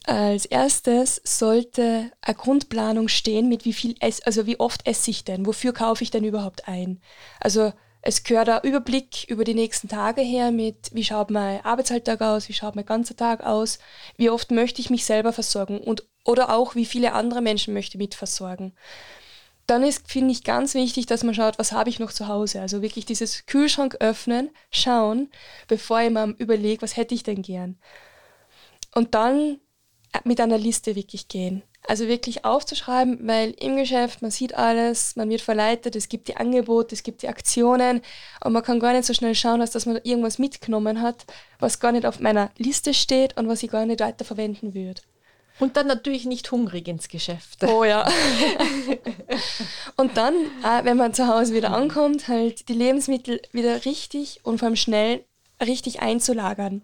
als 0.08 0.46
erstes 0.46 1.20
sollte 1.24 2.12
eine 2.22 2.36
Grundplanung 2.36 3.08
stehen, 3.08 3.50
mit 3.50 3.66
wie 3.66 3.74
viel, 3.74 3.96
Ess, 4.00 4.22
also 4.22 4.46
wie 4.46 4.60
oft 4.60 4.88
esse 4.88 5.10
ich 5.10 5.24
denn, 5.24 5.46
wofür 5.46 5.74
kaufe 5.74 6.04
ich 6.04 6.12
denn 6.12 6.24
überhaupt 6.24 6.68
ein? 6.68 7.02
Also 7.40 7.74
es 8.02 8.24
gehört 8.24 8.50
ein 8.50 8.62
Überblick 8.62 9.26
über 9.30 9.44
die 9.44 9.56
nächsten 9.56 9.90
Tage 9.90 10.22
her 10.22 10.52
mit, 10.52 10.92
wie 10.94 11.04
schaut 11.04 11.32
mein 11.32 11.66
Arbeitsalltag 11.66 12.22
aus, 12.22 12.50
wie 12.50 12.54
schaut 12.54 12.76
mein 12.76 12.86
ganzer 12.86 13.16
Tag 13.16 13.44
aus, 13.44 13.80
wie 14.16 14.30
oft 14.30 14.52
möchte 14.52 14.80
ich 14.80 14.92
mich 14.92 15.06
selber 15.06 15.34
versorgen 15.34 15.80
und 15.80 16.04
oder 16.24 16.54
auch 16.56 16.76
wie 16.76 16.86
viele 16.86 17.14
andere 17.14 17.42
Menschen 17.42 17.74
möchte 17.74 17.98
ich 17.98 18.02
mit 18.02 18.14
versorgen. 18.14 18.74
Dann 19.66 19.82
ist, 19.82 20.12
finde 20.12 20.32
ich, 20.32 20.44
ganz 20.44 20.76
wichtig, 20.76 21.08
dass 21.08 21.24
man 21.24 21.34
schaut, 21.34 21.58
was 21.58 21.72
habe 21.72 21.90
ich 21.90 21.98
noch 21.98 22.12
zu 22.12 22.28
Hause. 22.28 22.62
Also 22.62 22.84
wirklich 22.84 23.06
dieses 23.06 23.48
Kühlschrank 23.48 23.98
öffnen, 24.00 24.52
schauen, 24.70 25.32
bevor 25.68 26.02
ich 26.02 26.12
mir 26.12 26.36
überlege, 26.38 26.84
was 26.84 26.98
hätte 26.98 27.16
ich 27.16 27.24
denn 27.24 27.42
gern. 27.42 27.80
Und 28.96 29.14
dann 29.14 29.60
mit 30.24 30.40
einer 30.40 30.58
Liste 30.58 30.96
wirklich 30.96 31.28
gehen. 31.28 31.64
Also 31.88 32.08
wirklich 32.08 32.46
aufzuschreiben, 32.46 33.28
weil 33.28 33.52
im 33.60 33.76
Geschäft, 33.76 34.24
man 34.24 34.32
sieht 34.32 34.56
alles, 34.56 35.16
man 35.16 35.30
wird 35.30 35.42
verleitet, 35.42 35.96
es 35.96 36.10
gibt 36.10 36.28
die 36.28 36.38
Angebote, 36.38 36.96
es 36.96 37.04
gibt 37.04 37.22
die 37.22 37.28
Aktionen 37.28 38.02
und 38.44 38.54
man 38.54 38.64
kann 38.64 38.80
gar 38.80 38.94
nicht 38.94 39.06
so 39.06 39.14
schnell 39.14 39.36
schauen, 39.36 39.60
dass, 39.60 39.72
dass 39.72 39.86
man 39.86 40.00
irgendwas 40.04 40.40
mitgenommen 40.40 41.02
hat, 41.02 41.26
was 41.60 41.80
gar 41.80 41.92
nicht 41.92 42.08
auf 42.08 42.20
meiner 42.20 42.50
Liste 42.58 42.96
steht 42.96 43.38
und 43.38 43.48
was 43.48 43.62
ich 43.62 43.70
gar 43.70 43.86
nicht 43.86 44.00
weiter 44.00 44.26
verwenden 44.26 44.74
würde. 44.74 45.02
Und 45.60 45.78
dann 45.78 45.88
natürlich 45.88 46.26
nicht 46.26 46.52
hungrig 46.52 46.88
ins 46.88 47.08
Geschäft. 47.08 47.64
Oh 47.64 47.84
ja. 47.84 48.06
und 49.96 50.18
dann, 50.18 50.34
äh, 50.34 50.84
wenn 50.84 50.98
man 50.98 51.14
zu 51.14 51.28
Hause 51.28 51.54
wieder 51.54 51.72
ankommt, 51.72 52.28
halt 52.28 52.68
die 52.68 52.74
Lebensmittel 52.74 53.42
wieder 53.52 53.86
richtig 53.86 54.40
und 54.44 54.58
vor 54.58 54.66
allem 54.68 54.76
schnell 54.76 55.24
richtig 55.62 56.02
einzulagern 56.02 56.82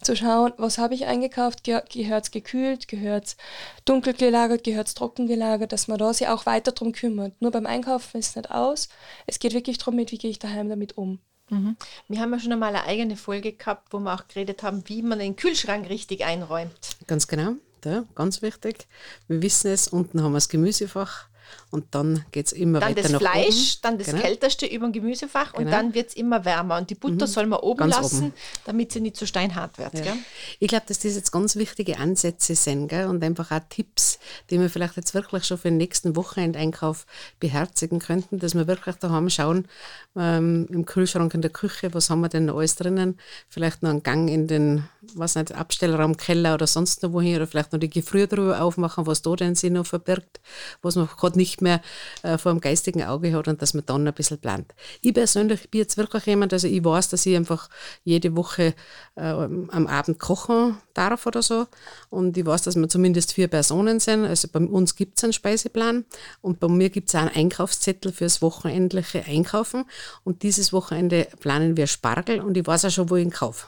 zu 0.00 0.16
schauen, 0.16 0.52
was 0.56 0.78
habe 0.78 0.94
ich 0.94 1.06
eingekauft, 1.06 1.64
Ge 1.64 1.82
gehört 1.90 2.24
es 2.24 2.30
gekühlt, 2.30 2.88
gehört 2.88 3.26
es 3.26 3.36
dunkel 3.84 4.14
gelagert, 4.14 4.64
gehört 4.64 4.88
es 4.88 4.94
trocken 4.94 5.26
gelagert, 5.26 5.72
dass 5.72 5.88
man 5.88 5.98
da 5.98 6.12
sich 6.12 6.28
auch 6.28 6.46
weiter 6.46 6.72
darum 6.72 6.92
kümmert. 6.92 7.40
Nur 7.40 7.50
beim 7.50 7.66
Einkaufen 7.66 8.18
ist 8.18 8.30
es 8.30 8.36
nicht 8.36 8.50
aus. 8.50 8.88
Es 9.26 9.38
geht 9.38 9.54
wirklich 9.54 9.78
darum, 9.78 9.96
mit, 9.96 10.12
wie 10.12 10.18
gehe 10.18 10.30
ich 10.30 10.38
daheim 10.38 10.68
damit 10.68 10.96
um. 10.96 11.18
Mhm. 11.50 11.76
Wir 12.08 12.20
haben 12.20 12.32
ja 12.32 12.38
schon 12.38 12.52
einmal 12.52 12.74
eine 12.74 12.84
eigene 12.84 13.16
Folge 13.16 13.52
gehabt, 13.52 13.92
wo 13.92 13.98
wir 13.98 14.14
auch 14.14 14.28
geredet 14.28 14.62
haben, 14.62 14.82
wie 14.86 15.02
man 15.02 15.18
den 15.18 15.36
Kühlschrank 15.36 15.88
richtig 15.88 16.24
einräumt. 16.24 16.96
Ganz 17.06 17.26
genau, 17.26 17.54
ja, 17.84 18.04
ganz 18.14 18.42
wichtig. 18.42 18.86
Wir 19.26 19.42
wissen 19.42 19.70
es, 19.70 19.88
unten 19.88 20.22
haben 20.22 20.32
wir 20.32 20.36
das 20.36 20.48
Gemüsefach 20.48 21.28
und 21.70 21.84
dann 21.90 22.24
geht 22.32 22.46
es 22.46 22.52
immer 22.52 22.80
dann 22.80 22.90
weiter 22.90 23.02
das 23.02 23.12
nach 23.12 23.20
Fleisch, 23.20 23.46
oben. 23.74 23.78
dann 23.82 23.98
das 23.98 24.06
Genau. 24.08 24.20
Kälteste 24.20 24.66
über 24.66 24.86
dem 24.86 24.92
Gemüsefach 24.92 25.52
und 25.54 25.64
Genau. 25.64 25.76
dann 25.76 25.94
wird 25.94 26.08
es 26.08 26.16
immer 26.16 26.44
wärmer. 26.44 26.78
Und 26.78 26.88
die 26.90 26.94
Butter 26.94 27.26
soll 27.26 27.46
man 27.46 27.58
oben 27.60 27.78
Ganz 27.78 27.96
lassen, 27.96 28.24
oben. 28.26 28.34
damit 28.64 28.92
sie 28.92 29.00
nicht 29.00 29.16
so 29.16 29.26
steinhart 29.26 29.76
wird. 29.78 29.94
Ja. 29.94 30.16
Ich 30.60 30.68
glaube, 30.68 30.84
dass 30.88 31.00
das 31.00 31.14
jetzt 31.14 31.30
ganz 31.30 31.56
wichtige 31.56 31.98
Ansätze 31.98 32.54
sind 32.54 32.88
gell? 32.88 33.06
und 33.06 33.22
einfach 33.22 33.50
auch 33.50 33.60
Tipps, 33.68 34.18
die 34.50 34.58
wir 34.58 34.70
vielleicht 34.70 34.96
jetzt 34.96 35.14
wirklich 35.14 35.44
schon 35.44 35.58
für 35.58 35.68
den 35.68 35.76
nächsten 35.76 36.16
Wochenendeinkauf 36.16 37.06
beherzigen 37.40 37.98
könnten, 37.98 38.38
dass 38.38 38.54
wir 38.54 38.66
wirklich 38.66 38.96
daheim 38.96 39.28
schauen, 39.30 39.68
ähm, 40.16 40.66
im 40.70 40.86
Kühlschrank 40.86 41.34
in 41.34 41.42
der 41.42 41.50
Küche, 41.50 41.92
was 41.94 42.10
haben 42.10 42.20
wir 42.20 42.28
denn 42.28 42.48
alles 42.50 42.76
drinnen, 42.76 43.18
vielleicht 43.48 43.82
noch 43.82 43.90
einen 43.90 44.02
Gang 44.02 44.28
in 44.30 44.46
den, 44.46 44.84
was 45.14 45.34
nicht, 45.34 45.52
Abstellraum, 45.52 46.16
Keller 46.16 46.54
oder 46.54 46.66
sonst 46.66 47.02
noch 47.02 47.12
wohin 47.12 47.36
oder 47.36 47.46
vielleicht 47.46 47.72
noch 47.72 47.80
die 47.80 47.90
Gefriertruhe 47.90 48.60
aufmachen, 48.60 49.06
was 49.06 49.22
da 49.22 49.34
denn 49.36 49.54
sich 49.54 49.70
noch 49.70 49.86
verbirgt, 49.86 50.40
was 50.82 50.96
man 50.96 51.08
gerade 51.08 51.36
nicht 51.38 51.57
mehr 51.60 51.80
äh, 52.22 52.38
vor 52.38 52.52
dem 52.52 52.60
geistigen 52.60 53.02
Auge 53.04 53.32
hat 53.34 53.48
und 53.48 53.60
dass 53.62 53.74
man 53.74 53.84
dann 53.86 54.06
ein 54.06 54.14
bisschen 54.14 54.38
plant. 54.38 54.74
Ich 55.00 55.14
persönlich 55.14 55.70
bin 55.70 55.80
jetzt 55.80 55.96
wirklich 55.96 56.26
jemand, 56.26 56.52
also 56.52 56.66
ich 56.66 56.84
weiß, 56.84 57.08
dass 57.10 57.26
ich 57.26 57.36
einfach 57.36 57.68
jede 58.04 58.36
Woche 58.36 58.74
äh, 59.16 59.20
am 59.20 59.86
Abend 59.86 60.18
kochen 60.18 60.78
darf 60.94 61.26
oder 61.26 61.42
so 61.42 61.66
und 62.10 62.36
ich 62.36 62.46
weiß, 62.46 62.62
dass 62.62 62.76
wir 62.76 62.88
zumindest 62.88 63.32
vier 63.32 63.48
Personen 63.48 64.00
sind, 64.00 64.24
also 64.24 64.48
bei 64.48 64.60
uns 64.60 64.96
gibt 64.96 65.18
es 65.18 65.24
einen 65.24 65.32
Speiseplan 65.32 66.04
und 66.40 66.60
bei 66.60 66.68
mir 66.68 66.90
gibt 66.90 67.08
es 67.08 67.14
einen 67.14 67.30
Einkaufszettel 67.30 68.12
fürs 68.12 68.42
wochenendliche 68.42 69.24
Einkaufen 69.24 69.84
und 70.24 70.42
dieses 70.42 70.72
Wochenende 70.72 71.28
planen 71.40 71.76
wir 71.76 71.86
Spargel 71.86 72.40
und 72.40 72.56
ich 72.56 72.66
weiß 72.66 72.86
auch 72.86 72.90
schon, 72.90 73.10
wo 73.10 73.16
ich 73.16 73.24
ihn 73.24 73.30
kaufe. 73.30 73.66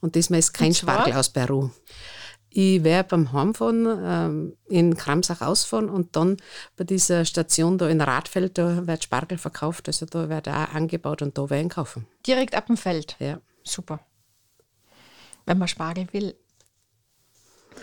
Und 0.00 0.14
diesmal 0.14 0.40
ist 0.40 0.52
kein? 0.52 0.74
Spargel 0.74 1.14
aus 1.14 1.28
Peru. 1.28 1.70
Ich 2.58 2.84
werde 2.84 3.10
beim 3.10 3.32
Heimfahren 3.34 3.86
ähm, 3.86 4.56
in 4.66 4.96
Kramsach 4.96 5.42
ausfahren 5.42 5.90
und 5.90 6.16
dann 6.16 6.38
bei 6.78 6.84
dieser 6.84 7.26
Station 7.26 7.76
da 7.76 7.86
in 7.86 8.00
Radfeld, 8.00 8.56
da 8.56 8.86
wird 8.86 9.04
Spargel 9.04 9.36
verkauft. 9.36 9.88
Also 9.88 10.06
da 10.06 10.30
wird 10.30 10.48
auch 10.48 10.72
angebaut 10.72 11.20
und 11.20 11.36
da 11.36 11.50
werde 11.50 11.66
ich 11.66 11.68
kaufen. 11.68 12.06
Direkt 12.26 12.54
ab 12.54 12.68
dem 12.68 12.78
Feld. 12.78 13.16
Ja. 13.18 13.42
Super. 13.62 14.00
Wenn 15.44 15.58
man 15.58 15.68
Spargel 15.68 16.08
will. 16.12 16.34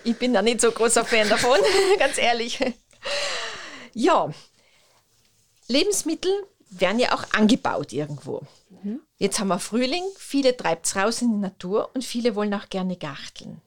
Ich 0.05 0.17
bin 0.17 0.33
da 0.33 0.41
nicht 0.41 0.59
so 0.59 0.71
großer 0.71 1.05
Fan 1.05 1.29
davon, 1.29 1.59
ganz 1.99 2.17
ehrlich. 2.17 2.59
Ja, 3.93 4.31
Lebensmittel 5.67 6.31
werden 6.71 6.97
ja 6.97 7.13
auch 7.13 7.25
angebaut 7.33 7.93
irgendwo. 7.93 8.41
Jetzt 9.19 9.39
haben 9.39 9.49
wir 9.49 9.59
Frühling, 9.59 10.03
viele 10.17 10.57
treibt 10.57 10.87
es 10.87 10.95
raus 10.95 11.21
in 11.21 11.31
die 11.31 11.37
Natur 11.41 11.91
und 11.93 12.03
viele 12.03 12.33
wollen 12.33 12.55
auch 12.55 12.69
gerne 12.69 12.97
garteln. 12.97 13.61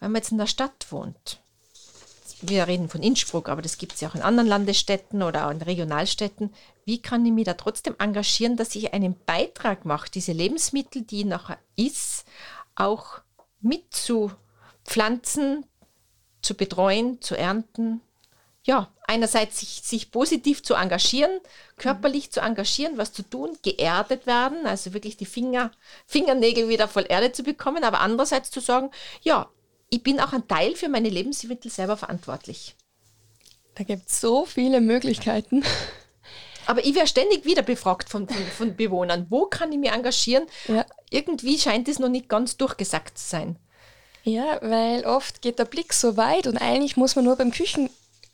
Wenn 0.00 0.12
man 0.12 0.20
jetzt 0.20 0.32
in 0.32 0.38
der 0.38 0.46
Stadt 0.46 0.90
wohnt, 0.90 1.40
wir 2.42 2.66
reden 2.66 2.88
von 2.88 3.02
Innsbruck, 3.02 3.48
aber 3.48 3.62
das 3.62 3.78
gibt 3.78 3.94
es 3.94 4.00
ja 4.00 4.10
auch 4.10 4.14
in 4.14 4.22
anderen 4.22 4.48
Landesstädten 4.48 5.22
oder 5.22 5.46
auch 5.46 5.50
in 5.50 5.62
Regionalstädten. 5.62 6.52
Wie 6.84 7.00
kann 7.00 7.24
ich 7.24 7.32
mich 7.32 7.46
da 7.46 7.54
trotzdem 7.54 7.94
engagieren, 7.98 8.56
dass 8.56 8.74
ich 8.74 8.92
einen 8.92 9.16
Beitrag 9.24 9.84
mache, 9.84 10.10
diese 10.10 10.32
Lebensmittel, 10.32 11.02
die 11.02 11.20
ich 11.20 11.26
nachher 11.26 11.58
is, 11.76 12.24
auch 12.74 13.20
mitzupflanzen, 13.60 15.64
zu 16.42 16.54
betreuen, 16.54 17.22
zu 17.22 17.36
ernten? 17.36 18.00
Ja, 18.64 18.90
einerseits 19.06 19.60
sich, 19.60 19.82
sich 19.82 20.10
positiv 20.10 20.62
zu 20.62 20.74
engagieren, 20.74 21.40
körperlich 21.78 22.32
zu 22.32 22.40
engagieren, 22.40 22.98
was 22.98 23.12
zu 23.12 23.22
tun, 23.22 23.56
geerdet 23.62 24.26
werden, 24.26 24.66
also 24.66 24.92
wirklich 24.92 25.16
die 25.16 25.24
Finger, 25.24 25.70
Fingernägel 26.06 26.68
wieder 26.68 26.88
voll 26.88 27.06
Erde 27.08 27.32
zu 27.32 27.44
bekommen, 27.44 27.84
aber 27.84 28.00
andererseits 28.00 28.50
zu 28.50 28.60
sagen, 28.60 28.90
ja, 29.22 29.48
ich 29.90 30.02
bin 30.02 30.20
auch 30.20 30.32
ein 30.32 30.48
Teil 30.48 30.74
für 30.74 30.88
meine 30.88 31.08
Lebensmittel 31.08 31.70
selber 31.70 31.96
verantwortlich. 31.96 32.74
Da 33.74 33.84
gibt 33.84 34.08
es 34.08 34.20
so 34.20 34.44
viele 34.44 34.80
Möglichkeiten. 34.80 35.62
Aber 36.66 36.84
ich 36.84 36.94
werde 36.94 37.08
ständig 37.08 37.44
wieder 37.44 37.62
befragt 37.62 38.08
von, 38.08 38.28
von, 38.28 38.44
von 38.46 38.76
Bewohnern, 38.76 39.26
wo 39.30 39.46
kann 39.46 39.70
ich 39.70 39.78
mich 39.78 39.92
engagieren? 39.92 40.46
Ja. 40.66 40.84
Irgendwie 41.10 41.58
scheint 41.58 41.88
es 41.88 42.00
noch 42.00 42.08
nicht 42.08 42.28
ganz 42.28 42.56
durchgesagt 42.56 43.18
zu 43.18 43.28
sein. 43.28 43.58
Ja, 44.24 44.58
weil 44.60 45.04
oft 45.06 45.40
geht 45.40 45.60
der 45.60 45.66
Blick 45.66 45.92
so 45.92 46.16
weit 46.16 46.48
und 46.48 46.56
eigentlich 46.56 46.96
muss 46.96 47.14
man 47.14 47.24
nur 47.24 47.36
beim 47.36 47.52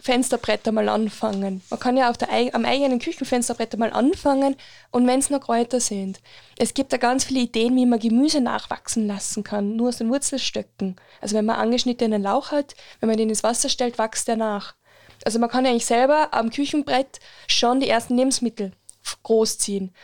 Küchenfensterbrett 0.03 0.67
einmal 0.67 0.89
anfangen. 0.89 1.63
Man 1.71 1.79
kann 1.79 1.97
ja 1.97 2.11
auf 2.11 2.19
der, 2.19 2.29
am 2.55 2.65
eigenen 2.65 2.99
Küchenfensterbrett 2.99 3.73
einmal 3.75 3.93
anfangen 3.93 4.57
und 4.91 5.07
wenn 5.07 5.21
es 5.21 5.31
noch 5.31 5.41
Kräuter 5.41 5.79
sind. 5.79 6.21
Es 6.59 6.75
gibt 6.75 6.93
da 6.93 6.97
ganz 6.97 7.25
viele 7.25 7.41
Ideen, 7.41 7.77
wie 7.77 7.87
man 7.87 8.01
Gemüse 8.01 8.41
nachwachsen 8.41 9.07
lassen 9.07 9.45
kann, 9.45 9.77
nur 9.77 9.91
aus 9.91 9.99
den 9.99 10.11
Wurzelstöcken. 10.11 10.97
Also 11.21 11.37
wenn 11.37 11.45
man 11.45 11.57
angeschnittenen 11.57 12.21
Lauch 12.21 12.51
hat, 12.51 12.75
wenn 12.99 13.09
man 13.09 13.17
den 13.17 13.29
ins 13.29 13.45
Wasser 13.45 13.69
stellt, 13.69 13.97
wächst 13.99 14.27
der 14.27 14.37
nach. 14.37 14.75
Also 15.25 15.39
man 15.39 15.49
kann 15.49 15.65
ja 15.65 15.71
eigentlich 15.71 15.87
selber 15.87 16.35
am 16.35 16.51
Küchenbrett 16.51 17.21
schon 17.47 17.79
die 17.79 17.89
ersten 17.89 18.17
Lebensmittel 18.17 18.73
großziehen. 19.23 19.95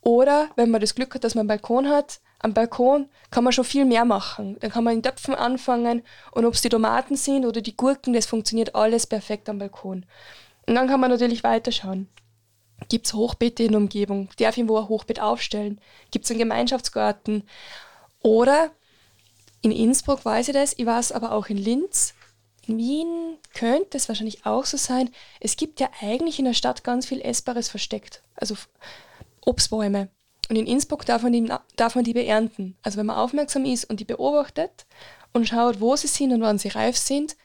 Oder 0.00 0.48
wenn 0.56 0.70
man 0.70 0.80
das 0.80 0.94
Glück 0.94 1.14
hat, 1.14 1.24
dass 1.24 1.34
man 1.34 1.42
einen 1.42 1.48
Balkon 1.48 1.88
hat, 1.88 2.20
am 2.40 2.54
Balkon 2.54 3.08
kann 3.30 3.44
man 3.44 3.52
schon 3.52 3.64
viel 3.64 3.84
mehr 3.84 4.04
machen. 4.04 4.56
Dann 4.60 4.70
kann 4.70 4.84
man 4.84 4.94
in 4.94 5.02
Töpfen 5.02 5.34
anfangen 5.34 6.02
und 6.32 6.44
ob 6.44 6.54
es 6.54 6.62
die 6.62 6.68
Tomaten 6.68 7.16
sind 7.16 7.44
oder 7.44 7.60
die 7.60 7.76
Gurken, 7.76 8.12
das 8.12 8.26
funktioniert 8.26 8.74
alles 8.74 9.06
perfekt 9.06 9.48
am 9.48 9.58
Balkon. 9.58 10.06
Und 10.66 10.74
dann 10.74 10.86
kann 10.86 11.00
man 11.00 11.10
natürlich 11.10 11.42
weiterschauen. 11.42 12.08
Gibt 12.88 13.06
es 13.06 13.14
Hochbeete 13.14 13.64
in 13.64 13.72
der 13.72 13.80
Umgebung? 13.80 14.28
Darf 14.38 14.56
ich 14.56 14.68
wo 14.68 14.78
ein 14.78 14.88
Hochbeet 14.88 15.20
aufstellen? 15.20 15.80
Gibt 16.12 16.26
es 16.26 16.30
einen 16.30 16.38
Gemeinschaftsgarten? 16.38 17.42
Oder 18.22 18.70
in 19.62 19.72
Innsbruck 19.72 20.24
weiß 20.24 20.48
ich 20.48 20.54
das, 20.54 20.74
ich 20.76 20.86
weiß 20.86 21.12
aber 21.12 21.32
auch 21.32 21.46
in 21.46 21.56
Linz. 21.56 22.14
In 22.66 22.78
Wien 22.78 23.38
könnte 23.54 23.96
es 23.96 24.08
wahrscheinlich 24.08 24.46
auch 24.46 24.64
so 24.64 24.76
sein. 24.76 25.10
Es 25.40 25.56
gibt 25.56 25.80
ja 25.80 25.88
eigentlich 26.00 26.38
in 26.38 26.44
der 26.44 26.54
Stadt 26.54 26.84
ganz 26.84 27.06
viel 27.06 27.20
Essbares 27.20 27.68
versteckt. 27.68 28.22
Also 28.36 28.54
Obstbäume. 29.48 30.08
Und 30.48 30.56
in 30.56 30.66
Innsbruck 30.66 31.04
darf 31.04 31.22
man, 31.22 31.32
die, 31.32 31.50
darf 31.76 31.94
man 31.94 32.04
die 32.04 32.14
beernten. 32.14 32.76
Also 32.82 32.98
wenn 32.98 33.06
man 33.06 33.16
aufmerksam 33.16 33.64
ist 33.64 33.84
und 33.84 34.00
die 34.00 34.04
beobachtet 34.04 34.86
und 35.32 35.46
schaut, 35.46 35.80
wo 35.80 35.94
sie 35.96 36.06
sind 36.06 36.32
und 36.32 36.40
wann 36.40 36.58
sie 36.58 36.68
reif 36.68 36.96
sind, 36.96 37.36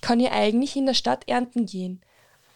kann 0.00 0.20
ich 0.20 0.30
eigentlich 0.30 0.76
in 0.76 0.86
der 0.86 0.94
Stadt 0.94 1.26
ernten 1.28 1.66
gehen. 1.66 2.02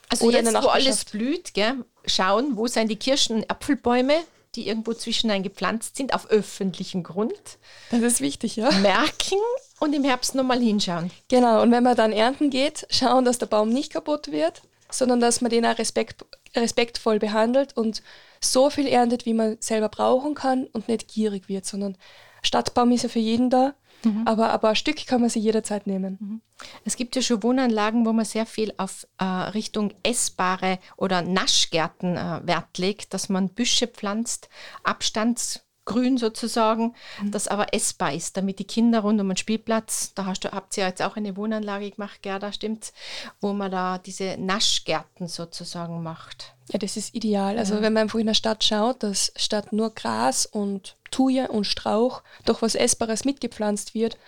Also 0.08 0.26
Oder 0.26 0.42
jetzt, 0.42 0.54
wo 0.54 0.68
alles 0.68 1.04
blüht, 1.04 1.54
gell, 1.54 1.84
schauen, 2.06 2.56
wo 2.56 2.66
sind 2.66 2.88
die 2.88 2.96
Kirschen- 2.96 3.36
und 3.36 3.50
Apfelbäume, 3.50 4.14
die 4.54 4.66
irgendwo 4.66 4.94
zwischenein 4.94 5.42
gepflanzt 5.42 5.96
sind, 5.96 6.14
auf 6.14 6.30
öffentlichem 6.30 7.02
Grund. 7.02 7.58
Das 7.90 8.00
ist 8.00 8.20
wichtig, 8.20 8.56
ja. 8.56 8.70
Merken 8.70 9.38
und 9.80 9.94
im 9.94 10.04
Herbst 10.04 10.34
nochmal 10.34 10.60
hinschauen. 10.60 11.10
Genau, 11.28 11.62
und 11.62 11.70
wenn 11.70 11.82
man 11.82 11.96
dann 11.96 12.12
ernten 12.12 12.50
geht, 12.50 12.86
schauen, 12.90 13.24
dass 13.24 13.38
der 13.38 13.46
Baum 13.46 13.68
nicht 13.68 13.92
kaputt 13.92 14.32
wird, 14.32 14.62
sondern 14.90 15.20
dass 15.20 15.40
man 15.40 15.50
den 15.50 15.66
auch 15.66 15.78
respekt, 15.78 16.24
respektvoll 16.56 17.18
behandelt 17.18 17.76
und 17.76 18.02
so 18.40 18.70
viel 18.70 18.86
erntet, 18.86 19.26
wie 19.26 19.34
man 19.34 19.56
selber 19.60 19.88
brauchen 19.88 20.34
kann 20.34 20.66
und 20.66 20.88
nicht 20.88 21.08
gierig 21.08 21.48
wird, 21.48 21.66
sondern 21.66 21.96
Stadtbaum 22.42 22.92
ist 22.92 23.02
ja 23.02 23.08
für 23.08 23.18
jeden 23.18 23.50
da, 23.50 23.74
mhm. 24.04 24.22
aber, 24.26 24.50
aber 24.50 24.70
ein 24.70 24.76
Stück 24.76 25.06
kann 25.06 25.20
man 25.20 25.30
sich 25.30 25.42
jederzeit 25.42 25.86
nehmen. 25.86 26.18
Mhm. 26.20 26.40
Es 26.84 26.96
gibt 26.96 27.16
ja 27.16 27.22
schon 27.22 27.42
Wohnanlagen, 27.42 28.06
wo 28.06 28.12
man 28.12 28.24
sehr 28.24 28.46
viel 28.46 28.72
auf 28.76 29.06
äh, 29.18 29.24
Richtung 29.24 29.92
essbare 30.02 30.78
oder 30.96 31.22
Naschgärten 31.22 32.16
äh, 32.16 32.40
Wert 32.44 32.78
legt, 32.78 33.14
dass 33.14 33.28
man 33.28 33.48
Büsche 33.48 33.86
pflanzt, 33.88 34.48
Abstands 34.84 35.64
grün 35.88 36.18
sozusagen, 36.18 36.94
mhm. 37.20 37.32
das 37.32 37.48
aber 37.48 37.74
essbar 37.74 38.12
ist, 38.12 38.36
damit 38.36 38.60
die 38.60 38.64
Kinder 38.64 39.00
rund 39.00 39.20
um 39.20 39.28
den 39.28 39.36
Spielplatz, 39.36 40.12
da 40.14 40.26
hast 40.26 40.44
du, 40.44 40.52
habt 40.52 40.76
ihr 40.76 40.82
ja 40.82 40.88
jetzt 40.88 41.02
auch 41.02 41.16
eine 41.16 41.36
Wohnanlage 41.36 41.90
gemacht, 41.90 42.22
Gerda, 42.22 42.52
stimmt's, 42.52 42.92
wo 43.40 43.52
man 43.52 43.72
da 43.72 43.98
diese 43.98 44.36
Naschgärten 44.38 45.26
sozusagen 45.26 46.02
macht. 46.02 46.54
Ja, 46.70 46.78
das 46.78 46.98
ist 46.98 47.14
ideal. 47.14 47.58
Also 47.58 47.74
ja. 47.74 47.82
wenn 47.82 47.94
man 47.94 48.02
einfach 48.02 48.18
in 48.18 48.26
der 48.26 48.34
Stadt 48.34 48.62
schaut, 48.62 49.02
dass 49.02 49.32
statt 49.36 49.72
nur 49.72 49.90
Gras 49.90 50.44
und 50.44 50.96
Tuje 51.10 51.48
und 51.48 51.64
Strauch 51.64 52.22
doch 52.44 52.60
was 52.60 52.74
Essbares 52.74 53.24
mitgepflanzt 53.24 53.94
wird, 53.94 54.18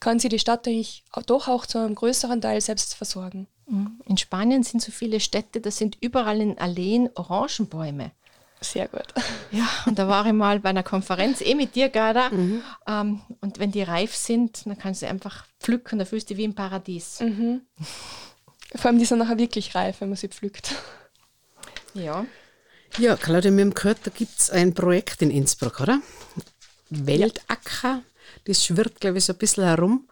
kann 0.00 0.18
sie 0.18 0.30
die 0.30 0.38
Stadt 0.38 0.66
eigentlich 0.66 1.04
doch 1.26 1.48
auch 1.48 1.66
zu 1.66 1.78
einem 1.78 1.94
größeren 1.94 2.40
Teil 2.40 2.62
selbst 2.62 2.94
versorgen. 2.94 3.46
Mhm. 3.66 4.00
In 4.06 4.16
Spanien 4.16 4.62
sind 4.62 4.80
so 4.80 4.90
viele 4.90 5.20
Städte, 5.20 5.60
da 5.60 5.70
sind 5.70 5.98
überall 6.00 6.40
in 6.40 6.58
Alleen 6.58 7.10
Orangenbäume. 7.14 8.12
Sehr 8.60 8.88
gut. 8.88 9.06
Ja, 9.50 9.66
und 9.86 9.98
da 9.98 10.06
war 10.06 10.26
ich 10.26 10.32
mal 10.32 10.60
bei 10.60 10.68
einer 10.68 10.82
Konferenz, 10.82 11.40
eh 11.40 11.54
mit 11.54 11.74
dir, 11.74 11.88
Gerda. 11.88 12.30
Mhm. 12.30 12.62
Ähm, 12.86 13.20
und 13.40 13.58
wenn 13.58 13.72
die 13.72 13.82
reif 13.82 14.14
sind, 14.14 14.66
dann 14.66 14.78
kannst 14.78 15.02
du 15.02 15.08
einfach 15.08 15.46
pflücken, 15.58 15.98
da 15.98 16.04
fühlst 16.04 16.28
du 16.28 16.34
dich 16.34 16.38
wie 16.38 16.44
im 16.44 16.54
Paradies. 16.54 17.20
Mhm. 17.20 17.62
Vor 18.76 18.90
allem, 18.90 18.98
die 18.98 19.06
sind 19.06 19.18
nachher 19.18 19.38
wirklich 19.38 19.74
reif, 19.74 20.00
wenn 20.00 20.10
man 20.10 20.16
sie 20.16 20.28
pflückt. 20.28 20.74
Ja. 21.94 22.26
Ja, 22.98 23.16
Claudia, 23.16 23.50
wir 23.52 23.64
haben 23.64 23.74
gehört, 23.74 23.98
da 24.04 24.10
gibt 24.10 24.38
es 24.38 24.50
ein 24.50 24.74
Projekt 24.74 25.22
in 25.22 25.30
Innsbruck, 25.30 25.80
oder? 25.80 26.00
Weltacker, 26.90 27.58
ja. 27.82 28.02
das 28.44 28.64
schwirrt, 28.64 29.00
glaube 29.00 29.18
ich, 29.18 29.24
so 29.24 29.32
ein 29.32 29.38
bisschen 29.38 29.64
herum. 29.64 30.08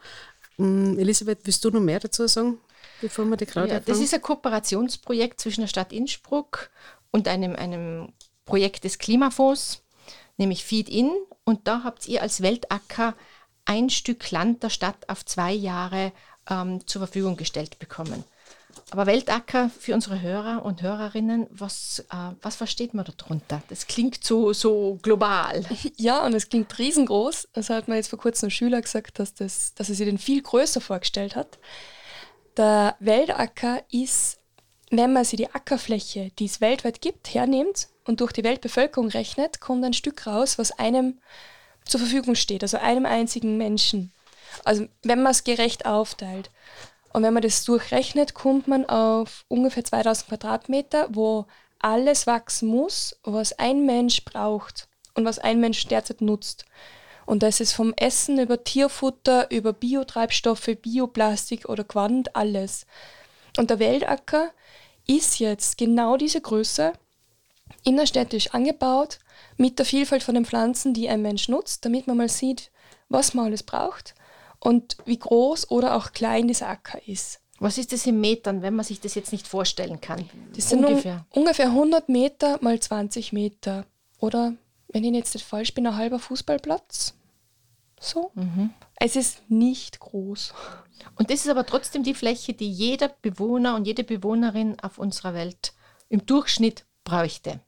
Um, 0.57 0.99
Elisabeth, 0.99 1.41
willst 1.45 1.65
du 1.65 1.71
noch 1.71 1.81
mehr 1.81 2.01
dazu 2.01 2.27
sagen, 2.27 2.59
bevor 3.01 3.25
wir 3.27 3.37
die 3.37 3.47
Claudia 3.47 3.75
ja, 3.75 3.81
Das 3.81 3.99
ist 3.99 4.15
ein 4.15 4.23
Kooperationsprojekt 4.23 5.41
zwischen 5.41 5.61
der 5.61 5.69
Stadt 5.69 5.93
Innsbruck 5.93 6.71
und 7.11 7.29
einem, 7.29 7.55
einem 7.55 8.13
Projekt 8.49 8.85
des 8.85 8.99
Klimafonds, 8.99 9.83
nämlich 10.39 10.65
Feed 10.65 10.89
In. 10.89 11.11
Und 11.45 11.69
da 11.69 11.85
habt 11.85 12.09
ihr 12.09 12.23
als 12.23 12.43
Weltacker 12.43 13.15
ein 13.67 13.91
Stück 13.91 14.31
Land 14.31 14.63
der 14.63 14.71
Stadt 14.71 15.09
auf 15.09 15.25
zwei 15.25 15.53
Jahre 15.53 16.13
ähm, 16.51 16.87
zur 16.87 17.01
Verfügung 17.01 17.37
gestellt 17.37 17.79
bekommen. 17.79 18.25
Aber 18.91 19.07
Weltacker 19.07 19.71
für 19.71 19.93
unsere 19.95 20.23
Hörer 20.23 20.65
und 20.65 20.81
Hörerinnen, 20.81 21.47
was, 21.51 22.07
äh, 22.11 22.33
was 22.41 22.57
versteht 22.57 22.95
man 22.95 23.05
darunter? 23.05 23.63
Das 23.69 23.87
klingt 23.87 24.25
so, 24.25 24.53
so 24.53 24.99
global. 25.03 25.65
Ja, 25.97 26.25
und 26.25 26.35
es 26.35 26.49
klingt 26.49 26.79
riesengroß. 26.79 27.49
Das 27.53 27.71
hat 27.71 27.89
mir 27.89 27.97
jetzt 27.97 28.09
vor 28.09 28.19
kurzem 28.19 28.49
ein 28.49 28.51
Schüler 28.51 28.81
gesagt, 28.81 29.19
dass, 29.19 29.35
das, 29.35 29.75
dass 29.75 29.91
er 29.91 29.95
sich 29.95 30.07
den 30.07 30.19
viel 30.19 30.43
größer 30.43 30.81
vorgestellt 30.81 31.37
hat. 31.37 31.59
Der 32.57 32.97
Weltacker 33.01 33.83
ist, 33.91 34.39
wenn 34.91 35.13
man 35.13 35.25
sich 35.25 35.37
die 35.37 35.53
Ackerfläche, 35.53 36.31
die 36.39 36.47
es 36.47 36.61
weltweit 36.61 37.03
gibt, 37.03 37.35
hernimmt 37.35 37.89
und 38.09 38.21
durch 38.21 38.33
die 38.33 38.43
Weltbevölkerung 38.43 39.09
rechnet, 39.09 39.61
kommt 39.61 39.85
ein 39.85 39.93
Stück 39.93 40.27
raus, 40.27 40.59
was 40.59 40.73
einem 40.79 41.19
zur 41.85 42.01
Verfügung 42.01 42.35
steht, 42.35 42.63
also 42.63 42.79
einem 42.79 43.05
einzigen 43.05 43.59
Menschen. 43.59 44.13
Also 44.65 44.87
wenn 45.03 45.23
man 45.23 45.33
es 45.33 45.45
gerecht 45.45 45.85
aufteilt. 45.85 46.51
Und 47.13 47.23
wenn 47.23 47.35
man 47.35 47.43
das 47.43 47.65
durchrechnet, 47.65 48.33
kommt 48.33 48.67
man 48.67 48.87
auf 48.87 49.45
ungefähr 49.49 49.85
2000 49.85 50.29
Quadratmeter, 50.29 51.09
wo 51.11 51.47
alles 51.81 52.27
wachsen 52.27 52.69
muss, 52.69 53.15
was 53.25 53.59
ein 53.59 53.85
Mensch 53.85 54.25
braucht 54.25 54.89
und 55.15 55.27
was 55.27 55.39
ein 55.39 55.61
Mensch 55.61 55.87
derzeit 55.87 56.23
nutzt. 56.23 56.65
Und 57.27 57.43
das 57.43 57.61
ist 57.61 57.75
vom 57.75 57.93
Essen 57.95 58.39
über 58.39 58.65
Tierfutter, 58.65 59.51
über 59.51 59.75
Biotreibstoffe, 59.75 60.71
Bioplastik 60.81 61.69
oder 61.69 61.85
Quant, 61.85 62.35
alles. 62.35 62.87
Und 63.59 63.69
der 63.69 63.79
Weltacker 63.79 64.51
ist 65.07 65.41
jetzt 65.41 65.77
genau 65.77 66.17
diese 66.17 66.41
Größe 66.41 66.95
innerstädtisch 67.85 68.55
angebaut 68.55 69.19
mit 69.57 69.79
der 69.79 69.87
Vielfalt 69.87 70.23
von 70.23 70.35
den 70.35 70.45
Pflanzen, 70.45 70.95
die 70.95 71.09
ein 71.09 71.23
Mensch 71.23 71.49
nutzt, 71.49 71.85
damit 71.85 72.07
man 72.07 72.17
mal 72.17 72.29
sieht, 72.29 72.71
was 73.09 73.35
man 73.35 73.47
alles 73.47 73.63
braucht 73.63 74.15
und 74.61 74.97
wie 75.05 75.19
groß 75.19 75.71
oder 75.71 75.97
auch 75.97 76.13
klein 76.13 76.49
dieser 76.49 76.69
Acker 76.69 77.01
ist. 77.07 77.41
Was 77.61 77.77
ist 77.77 77.93
das 77.93 78.07
in 78.07 78.21
Metern, 78.21 78.63
wenn 78.63 78.75
man 78.75 78.85
sich 78.85 79.01
das 79.01 79.15
jetzt 79.15 79.33
nicht 79.33 79.49
vorstellen 79.49 80.01
kann? 80.01 80.29
Das 80.55 80.69
sind 80.69 80.85
ungefähr, 80.85 81.27
ungefähr 81.31 81.67
100 81.67 82.09
Meter 82.09 82.59
mal 82.61 82.79
20 82.79 83.33
Meter. 83.33 83.85
Oder, 84.21 84.55
wenn 84.89 85.05
ich 85.05 85.13
jetzt 85.13 85.35
nicht 85.35 85.47
falsch 85.47 85.75
bin, 85.75 85.87
ein 85.87 85.97
halber 85.97 86.21
Fußballplatz. 86.21 87.15
So. 88.01 88.31
Mhm. 88.35 88.71
Es 88.97 89.17
ist 89.17 89.43
nicht 89.51 89.99
groß. 89.99 90.55
Und 91.17 91.31
das 91.31 91.41
ist 91.41 91.51
aber 91.51 91.67
trotzdem 91.67 92.05
die 92.05 92.15
Fläche, 92.15 92.55
die 92.55 92.71
jeder 92.71 93.09
Bewohner 93.09 93.75
und 93.75 93.87
jede 93.87 94.05
Bewohnerin 94.05 94.79
auf 94.81 94.99
unserer 94.99 95.35
Welt 95.35 95.73
im 96.09 96.25
Durchschnitt 96.27 96.85
bräuchte 97.09 97.61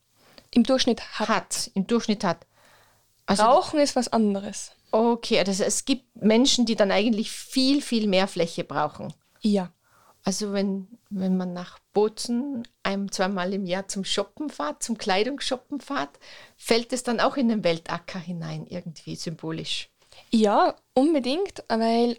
im 0.53 0.64
Durchschnitt 0.64 1.00
hat. 1.18 1.29
hat 1.29 1.70
Im 1.74 1.87
Durchschnitt 1.87 2.24
hat. 2.24 2.46
Also, 3.26 3.44
Rauchen 3.44 3.81
ist 3.81 3.96
was 3.96 4.09
anderes. 4.09 4.72
Okay, 4.90 5.38
also 5.38 5.62
es 5.62 5.85
gibt 5.85 6.05
Menschen, 6.16 6.66
die 6.66 6.74
dann 6.74 6.90
eigentlich 6.90 7.31
viel, 7.31 7.81
viel 7.81 8.09
mehr 8.09 8.26
Fläche 8.26 8.64
brauchen. 8.64 9.14
Ja. 9.40 9.72
Also 10.24 10.53
wenn, 10.53 10.88
wenn 11.09 11.37
man 11.37 11.53
nach 11.53 11.79
Bozen 11.94 12.66
ein, 12.83 13.11
zweimal 13.11 13.55
im 13.55 13.64
Jahr 13.64 13.88
zum 13.88 14.05
Shoppen 14.05 14.50
fährt, 14.50 14.83
zum 14.83 14.98
Kleidungsshoppen 14.98 15.81
fährt, 15.81 16.18
fällt 16.57 16.92
es 16.92 17.03
dann 17.03 17.20
auch 17.20 17.37
in 17.37 17.48
den 17.48 17.64
Weltacker 17.64 18.18
hinein, 18.18 18.66
irgendwie 18.66 19.16
symbolisch. 19.16 19.88
Ja, 20.31 20.76
unbedingt, 20.92 21.64
weil 21.68 22.18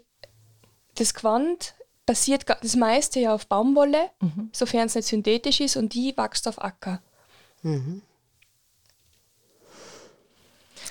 das 0.96 1.14
Quant 1.14 1.74
basiert 2.06 2.44
das 2.48 2.74
meiste 2.74 3.20
ja 3.20 3.34
auf 3.34 3.46
Baumwolle, 3.46 4.10
mhm. 4.20 4.50
sofern 4.52 4.86
es 4.86 4.96
nicht 4.96 5.06
synthetisch 5.06 5.60
ist, 5.60 5.76
und 5.76 5.94
die 5.94 6.16
wächst 6.16 6.48
auf 6.48 6.60
Acker. 6.60 7.00
Mhm. 7.62 8.02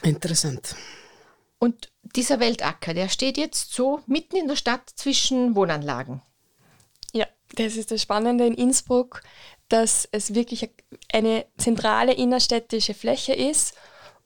Interessant. 0.03 0.75
Und 1.59 1.91
dieser 2.15 2.39
Weltacker, 2.39 2.93
der 2.93 3.07
steht 3.09 3.37
jetzt 3.37 3.73
so 3.73 4.01
mitten 4.07 4.35
in 4.35 4.47
der 4.47 4.55
Stadt 4.55 4.89
zwischen 4.95 5.55
Wohnanlagen. 5.55 6.21
Ja, 7.13 7.27
das 7.55 7.75
ist 7.75 7.91
das 7.91 8.01
Spannende 8.01 8.47
in 8.47 8.55
Innsbruck, 8.55 9.21
dass 9.69 10.07
es 10.11 10.33
wirklich 10.33 10.71
eine 11.13 11.45
zentrale 11.57 12.13
innerstädtische 12.13 12.93
Fläche 12.93 13.33
ist 13.33 13.75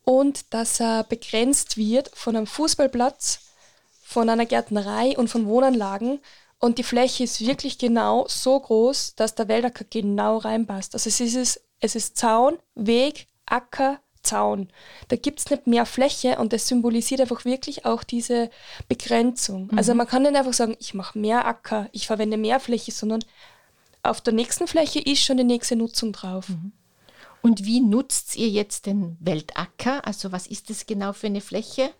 und 0.04 0.54
dass 0.54 0.80
er 0.80 1.04
begrenzt 1.04 1.78
wird 1.78 2.10
von 2.16 2.36
einem 2.36 2.48
Fußballplatz, 2.48 3.40
von 4.02 4.30
einer 4.30 4.46
Gärtnerei 4.46 5.18
und 5.18 5.28
von 5.28 5.46
Wohnanlagen 5.48 6.22
und 6.60 6.78
die 6.78 6.84
Fläche 6.84 7.24
ist 7.24 7.46
wirklich 7.46 7.78
genau 7.78 8.26
so 8.28 8.60
groß, 8.60 9.16
dass 9.16 9.36
der 9.36 9.48
Wäldacker 9.48 9.86
genau 9.90 10.38
reinpasst. 10.38 10.94
Also 10.94 11.10
es 11.10 11.20
ist, 11.20 11.62
es 11.86 11.95
ist 11.95 12.17
Zaun, 12.17 12.58
Weg, 12.74 13.28
Acker, 13.45 14.00
Zaun. 14.24 14.69
Da 15.08 15.15
gibt 15.15 15.39
es 15.39 15.50
nicht 15.50 15.67
mehr 15.67 15.86
Fläche 15.86 16.38
und 16.39 16.52
das 16.52 16.67
symbolisiert 16.67 17.21
einfach 17.21 17.45
wirklich 17.45 17.86
auch 17.86 18.04
diese 18.04 18.50
Begrenzung. 18.88 19.67
Mhm. 19.71 19.78
Also 19.78 19.93
man 19.93 20.08
kann 20.08 20.24
nicht 20.24 20.36
einfach 20.36 20.54
sagen, 20.54 20.76
ich 20.80 20.93
mache 20.93 21.17
mehr 21.17 21.45
Acker, 21.45 21.88
ich 21.91 22.08
verwende 22.08 22.38
mehr 22.38 22.60
Fläche, 22.60 22.91
sondern 22.91 23.24
auf 24.04 24.21
der 24.21 24.34
nächsten 24.34 24.67
Fläche 24.67 25.00
ist 25.00 25.24
schon 25.24 25.38
die 25.38 25.43
nächste 25.43 25.76
Nutzung 25.76 26.12
drauf. 26.12 26.50
Mhm. 26.50 26.71
Und 27.41 27.63
wie 27.65 27.80
nutzt 27.80 28.36
ihr 28.36 28.50
jetzt 28.50 28.88
den 28.88 29.17
Weltacker? 29.19 30.06
Also 30.06 30.32
was 30.32 30.48
ist 30.48 30.69
das 30.71 30.88
genau 30.88 31.13
für 31.13 31.28
eine 31.28 31.41
Fläche? 31.41 31.91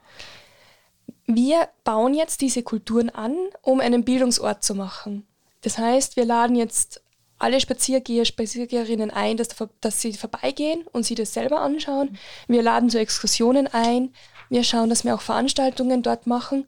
Wir 1.28 1.70
bauen 1.84 2.16
jetzt 2.16 2.42
diese 2.42 2.64
Kulturen 2.64 3.10
an, 3.12 3.36
um 3.62 3.80
einen 3.80 4.04
Bildungsort 4.04 4.64
zu 4.64 4.74
machen. 4.74 5.26
Das 5.62 5.78
heißt, 5.78 6.16
wir 6.16 6.26
laden 6.26 6.56
jetzt 6.56 7.02
alle 7.38 7.60
Spaziergeher, 7.60 8.26
Spaziergeherinnen 8.26 9.12
ein, 9.12 9.38
dass, 9.38 9.50
dass 9.82 10.02
sie 10.02 10.14
vorbeigehen 10.14 10.86
und 10.92 11.06
sie 11.06 11.16
das 11.16 11.34
selber 11.34 11.62
anschauen. 11.62 12.18
Wir 12.48 12.64
laden 12.64 12.90
zu 12.90 13.00
Exkursionen 13.00 13.68
ein. 13.68 14.14
Wir 14.50 14.64
schauen, 14.64 14.90
dass 14.90 15.04
wir 15.04 15.16
auch 15.16 15.22
Veranstaltungen 15.22 16.02
dort 16.02 16.28
machen, 16.28 16.66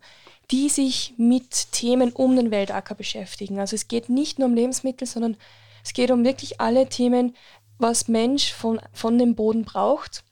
die 0.51 0.69
sich 0.69 1.13
mit 1.17 1.71
Themen 1.71 2.11
um 2.11 2.35
den 2.35 2.51
Weltacker 2.51 2.95
beschäftigen. 2.95 3.59
Also 3.59 3.75
es 3.75 3.87
geht 3.87 4.09
nicht 4.09 4.39
nur 4.39 4.47
um 4.47 4.55
Lebensmittel, 4.55 5.07
sondern 5.07 5.37
es 5.83 5.93
geht 5.93 6.11
um 6.11 6.23
wirklich 6.23 6.59
alle 6.59 6.87
Themen, 6.87 7.35
was 7.79 8.07
Mensch 8.07 8.53
von, 8.53 8.81
von 8.93 9.17
dem 9.17 9.35
Boden 9.35 9.63
braucht, 9.63 10.23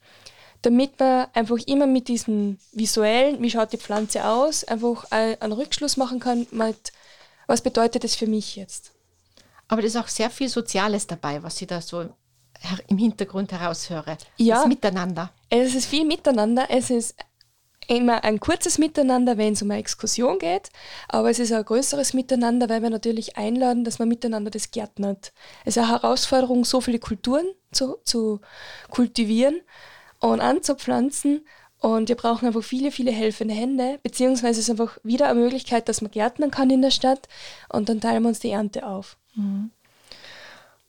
damit 0.62 0.98
man 0.98 1.28
einfach 1.32 1.58
immer 1.66 1.86
mit 1.86 2.08
diesem 2.08 2.58
visuellen, 2.72 3.40
wie 3.40 3.50
schaut 3.50 3.72
die 3.72 3.78
Pflanze 3.78 4.26
aus, 4.26 4.64
einfach 4.64 5.10
einen 5.10 5.52
Rückschluss 5.52 5.96
machen 5.96 6.18
kann, 6.18 6.46
mit, 6.50 6.92
was 7.46 7.60
bedeutet 7.60 8.04
das 8.04 8.16
für 8.16 8.26
mich 8.26 8.56
jetzt. 8.56 8.95
Aber 9.68 9.82
da 9.82 9.86
ist 9.86 9.96
auch 9.96 10.08
sehr 10.08 10.30
viel 10.30 10.48
Soziales 10.48 11.06
dabei, 11.06 11.42
was 11.42 11.60
ich 11.60 11.66
da 11.66 11.80
so 11.80 12.08
im 12.88 12.98
Hintergrund 12.98 13.52
heraushöre. 13.52 14.16
Ja. 14.36 14.56
Das 14.56 14.66
Miteinander. 14.66 15.30
Es 15.50 15.74
ist 15.74 15.86
viel 15.86 16.04
Miteinander. 16.04 16.66
Es 16.70 16.90
ist 16.90 17.14
immer 17.88 18.24
ein 18.24 18.40
kurzes 18.40 18.78
Miteinander, 18.78 19.36
wenn 19.38 19.52
es 19.52 19.62
um 19.62 19.70
eine 19.70 19.80
Exkursion 19.80 20.38
geht, 20.38 20.70
aber 21.08 21.30
es 21.30 21.38
ist 21.38 21.52
ein 21.52 21.64
größeres 21.64 22.14
Miteinander, 22.14 22.68
weil 22.68 22.82
wir 22.82 22.90
natürlich 22.90 23.36
einladen, 23.36 23.84
dass 23.84 23.98
man 23.98 24.08
miteinander 24.08 24.50
das 24.50 24.70
gärtnert. 24.70 25.32
Es 25.64 25.76
ist 25.76 25.82
eine 25.82 25.92
Herausforderung, 25.92 26.64
so 26.64 26.80
viele 26.80 26.98
Kulturen 26.98 27.46
zu, 27.72 27.98
zu 28.04 28.40
kultivieren 28.90 29.60
und 30.18 30.40
anzupflanzen 30.40 31.46
und 31.78 32.08
wir 32.08 32.16
brauchen 32.16 32.46
einfach 32.46 32.64
viele, 32.64 32.90
viele 32.90 33.12
helfende 33.12 33.54
Hände, 33.54 34.00
beziehungsweise 34.02 34.60
es 34.60 34.68
ist 34.68 34.70
einfach 34.70 34.98
wieder 35.02 35.28
eine 35.28 35.40
Möglichkeit, 35.40 35.88
dass 35.88 36.00
man 36.00 36.10
gärtnern 36.10 36.50
kann 36.50 36.70
in 36.70 36.82
der 36.82 36.90
Stadt 36.90 37.28
und 37.68 37.88
dann 37.88 38.00
teilen 38.00 38.22
wir 38.22 38.28
uns 38.28 38.40
die 38.40 38.50
Ernte 38.50 38.86
auf. 38.86 39.16
Mhm. 39.36 39.70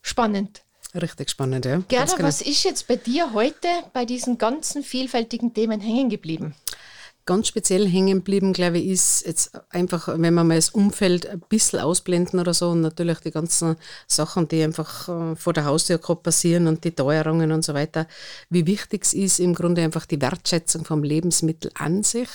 Spannend. 0.01 0.61
Richtig 0.95 1.29
spannend, 1.29 1.65
ja. 1.65 1.81
Gerda, 1.87 2.15
genau. 2.15 2.27
was 2.27 2.41
ist 2.41 2.63
jetzt 2.63 2.87
bei 2.87 2.95
dir 2.95 3.33
heute 3.33 3.67
bei 3.93 4.05
diesen 4.05 4.37
ganzen 4.37 4.83
vielfältigen 4.83 5.53
Themen 5.53 5.81
hängen 5.81 6.09
geblieben? 6.09 6.55
Ganz 7.25 7.49
speziell 7.49 7.85
hängen 7.85 8.19
geblieben, 8.19 8.53
glaube 8.53 8.77
ich, 8.77 8.87
ist 8.87 9.25
jetzt 9.25 9.51
einfach, 9.69 10.07
wenn 10.07 10.33
wir 10.33 10.45
mal 10.45 10.55
das 10.55 10.69
Umfeld 10.69 11.27
ein 11.27 11.41
bisschen 11.49 11.79
ausblenden 11.79 12.39
oder 12.39 12.53
so 12.53 12.69
und 12.69 12.79
natürlich 12.79 13.19
die 13.19 13.31
ganzen 13.31 13.75
Sachen, 14.07 14.47
die 14.47 14.63
einfach 14.63 15.09
äh, 15.09 15.35
vor 15.35 15.51
der 15.51 15.65
Haustür 15.65 15.97
gerade 15.97 16.21
passieren 16.21 16.67
und 16.67 16.85
die 16.85 16.91
Teuerungen 16.91 17.51
und 17.51 17.65
so 17.65 17.73
weiter, 17.73 18.07
wie 18.49 18.65
wichtig 18.65 19.03
es 19.03 19.13
ist, 19.13 19.39
im 19.41 19.53
Grunde 19.53 19.83
einfach 19.83 20.05
die 20.05 20.21
Wertschätzung 20.21 20.85
vom 20.85 21.03
Lebensmittel 21.03 21.69
an 21.75 22.01
sich 22.01 22.29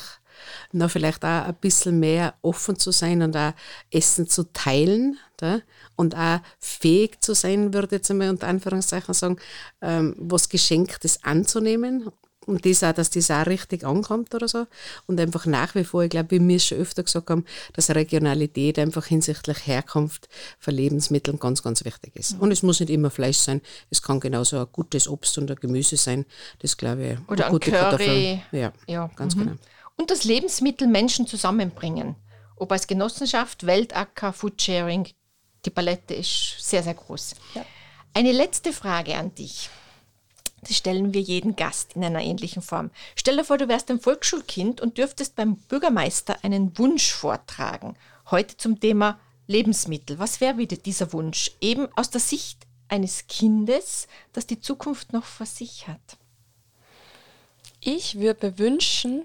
noch 0.73 0.91
vielleicht 0.91 1.25
auch 1.25 1.47
ein 1.47 1.55
bisschen 1.61 2.01
mehr 2.01 2.35
offen 2.43 2.79
zu 2.79 2.91
sein 2.91 3.23
und 3.23 3.37
auch 3.37 3.53
Essen 3.91 4.29
zu 4.29 4.45
teilen 4.53 5.19
da? 5.37 5.61
und 5.97 6.17
auch 6.17 6.41
fähig 6.59 7.21
zu 7.21 7.35
sein, 7.35 7.75
würde 7.75 7.87
ich 7.87 7.93
jetzt 7.93 8.11
einmal 8.11 8.31
unter 8.31 8.49
Anführungszeichen 8.49 9.15
sagen, 9.15 9.37
ähm, 9.81 10.15
was 10.19 10.49
Geschenktes 10.49 11.23
anzunehmen 11.23 12.11
und 12.47 12.67
das 12.67 12.83
auch, 12.83 12.93
dass 12.93 13.11
das 13.11 13.31
auch 13.31 13.47
richtig 13.47 13.85
ankommt 13.85 14.35
oder 14.35 14.49
so. 14.49 14.67
Und 15.07 15.21
einfach 15.21 15.47
nach 15.47 15.75
wie 15.75 15.85
vor, 15.85 16.03
ich 16.03 16.11
glaube, 16.11 16.33
wie 16.33 16.49
wir 16.49 16.59
schon 16.59 16.79
öfter 16.79 17.03
gesagt 17.03 17.31
haben, 17.31 17.45
dass 17.73 17.91
Regionalität 17.91 18.79
einfach 18.79 19.07
hinsichtlich 19.07 19.67
Herkunft 19.67 20.29
von 20.59 20.75
Lebensmitteln 20.75 21.39
ganz, 21.39 21.63
ganz 21.63 21.85
wichtig 21.85 22.17
ist. 22.17 22.39
Und 22.41 22.51
es 22.51 22.63
muss 22.63 22.81
nicht 22.81 22.91
immer 22.91 23.11
Fleisch 23.11 23.39
sein, 23.39 23.61
es 23.91 24.03
kann 24.03 24.21
genauso 24.21 24.59
ein 24.59 24.67
gutes 24.73 25.09
Obst 25.09 25.39
und 25.39 25.51
ein 25.51 25.57
Gemüse 25.57 25.97
sein. 25.97 26.25
Das 26.61 26.77
glaube 26.77 27.07
ich. 27.07 27.31
Oder 27.31 27.47
ein 27.47 27.53
gute 27.53 27.71
Curry. 27.71 27.81
Kartoffeln. 27.81 28.43
Ja, 28.53 28.73
ja. 28.87 29.11
ganz 29.15 29.37
mhm. 29.37 29.41
genau 29.41 29.57
und 29.97 30.11
das 30.11 30.25
Lebensmittel 30.25 30.89
Menschen 30.89 31.27
zusammenbringen. 31.27 32.17
Ob 32.57 32.73
als 32.73 32.87
Genossenschaft, 32.87 33.67
Weltacker, 33.67 34.33
Foodsharing, 34.33 35.09
die 35.65 35.71
Palette 35.71 36.15
ist 36.15 36.57
sehr, 36.59 36.83
sehr 36.83 36.95
groß. 36.95 37.35
Ja. 37.55 37.65
Eine 38.15 38.33
letzte 38.33 38.73
Frage 38.73 39.17
an 39.17 39.35
dich. 39.35 39.71
Das 40.61 40.77
stellen 40.77 41.13
wir 41.13 41.21
jeden 41.21 41.57
Gast 41.57 41.95
in 41.95 42.05
einer 42.05 42.21
ähnlichen 42.23 42.63
Form. 42.63 42.91
Stell 43.17 43.37
dir 43.37 43.45
vor, 43.45 43.59
du 43.59 43.69
wärst 43.69 43.91
ein 43.91 44.01
Volksschulkind 44.01 44.81
und 44.81 44.97
dürftest 44.97 45.35
beim 45.35 45.57
Bürgermeister 45.57 46.37
einen 46.45 46.79
Wunsch 46.79 47.11
vortragen. 47.11 47.97
Heute 48.31 48.57
zum 48.57 48.79
Thema 48.79 49.19
Lebensmittel. 49.49 50.19
Was 50.21 50.41
wäre 50.41 50.59
wieder 50.59 50.77
dieser 50.77 51.13
Wunsch? 51.13 51.51
Eben 51.61 51.89
aus 51.97 52.11
der 52.11 52.21
Sicht 52.21 52.67
eines 52.89 53.27
Kindes, 53.27 54.07
das 54.33 54.47
die 54.47 54.61
Zukunft 54.61 55.13
noch 55.13 55.25
vor 55.25 55.47
sich 55.47 55.89
hat. 55.89 56.19
Ich 57.81 58.21
würde 58.21 58.49
mir 58.49 58.59
wünschen, 58.59 59.25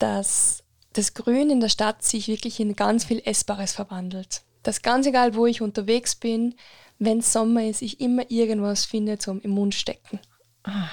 dass 0.00 0.64
das 0.92 1.14
Grün 1.14 1.50
in 1.50 1.60
der 1.60 1.68
Stadt 1.68 2.02
sich 2.02 2.26
wirklich 2.26 2.58
in 2.58 2.74
ganz 2.74 3.04
viel 3.04 3.22
Essbares 3.24 3.72
verwandelt. 3.72 4.42
Dass 4.62 4.82
ganz 4.82 5.06
egal, 5.06 5.34
wo 5.34 5.46
ich 5.46 5.62
unterwegs 5.62 6.16
bin, 6.16 6.54
wenn 6.98 7.18
es 7.18 7.32
Sommer 7.32 7.64
ist, 7.64 7.82
ich 7.82 8.00
immer 8.00 8.28
irgendwas 8.30 8.84
finde 8.84 9.18
zum 9.18 9.40
im 9.40 9.52
Mund 9.52 9.74
stecken. 9.74 10.18
Ah, 10.64 10.88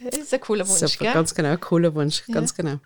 das 0.00 0.18
ist 0.20 0.34
ein 0.34 0.40
cooler 0.40 0.66
Wunsch, 0.66 0.92
Super, 0.92 1.04
gell? 1.04 1.12
ganz 1.12 1.34
genau, 1.34 1.50
ein 1.50 1.60
cooler 1.60 1.94
Wunsch, 1.94 2.22
ja. 2.26 2.34
ganz 2.34 2.54
genau. 2.54 2.78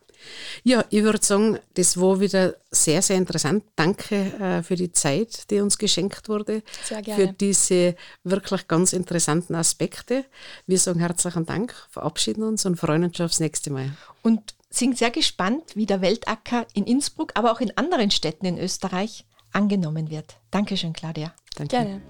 Ja, 0.64 0.84
ich 0.90 1.02
würde 1.02 1.24
sagen, 1.24 1.58
das 1.74 1.98
war 1.98 2.20
wieder 2.20 2.56
sehr, 2.70 3.00
sehr 3.00 3.16
interessant. 3.16 3.64
Danke 3.74 4.16
äh, 4.16 4.62
für 4.62 4.76
die 4.76 4.92
Zeit, 4.92 5.50
die 5.50 5.60
uns 5.60 5.78
geschenkt 5.78 6.28
wurde. 6.28 6.62
Sehr 6.84 7.00
gerne. 7.00 7.28
Für 7.28 7.32
diese 7.32 7.96
wirklich 8.22 8.68
ganz 8.68 8.92
interessanten 8.92 9.54
Aspekte. 9.54 10.24
Wir 10.66 10.78
sagen 10.78 11.00
herzlichen 11.00 11.46
Dank, 11.46 11.74
verabschieden 11.90 12.42
uns 12.42 12.66
und 12.66 12.76
freuen 12.76 13.04
uns 13.04 13.16
schon 13.16 13.26
aufs 13.26 13.40
nächste 13.40 13.70
Mal. 13.70 13.96
Und 14.22 14.54
sind 14.70 14.96
sehr 14.96 15.10
gespannt, 15.10 15.74
wie 15.74 15.86
der 15.86 16.00
Weltacker 16.00 16.66
in 16.74 16.84
Innsbruck, 16.84 17.32
aber 17.34 17.52
auch 17.52 17.60
in 17.60 17.76
anderen 17.76 18.10
Städten 18.10 18.46
in 18.46 18.58
Österreich 18.58 19.24
angenommen 19.52 20.10
wird. 20.10 20.36
Dankeschön, 20.50 20.92
Claudia. 20.92 21.34
Danke. 21.56 21.76
Gerne. 21.76 22.02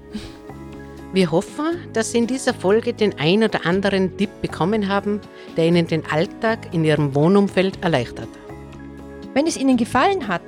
Wir 1.13 1.33
hoffen, 1.33 1.93
dass 1.93 2.13
Sie 2.13 2.19
in 2.19 2.27
dieser 2.29 2.55
Folge 2.55 2.93
den 2.93 3.19
ein 3.19 3.43
oder 3.43 3.67
anderen 3.67 4.17
Tipp 4.17 4.31
bekommen 4.43 4.87
haben, 4.89 5.21
der 5.57 5.67
Ihnen 5.67 5.87
den 5.87 6.07
Alltag 6.07 6.73
in 6.73 6.85
Ihrem 6.85 7.15
Wohnumfeld 7.17 7.83
erleichtert. 7.83 8.29
Wenn 9.35 9.47
es 9.47 9.57
Ihnen 9.57 9.77
gefallen 9.77 10.29
hat, 10.29 10.43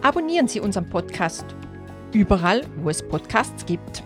abonnieren 0.00 0.48
Sie 0.48 0.60
unseren 0.60 0.88
Podcast 0.88 1.44
überall, 2.12 2.62
wo 2.82 2.88
es 2.88 3.06
Podcasts 3.06 3.66
gibt. 3.66 4.02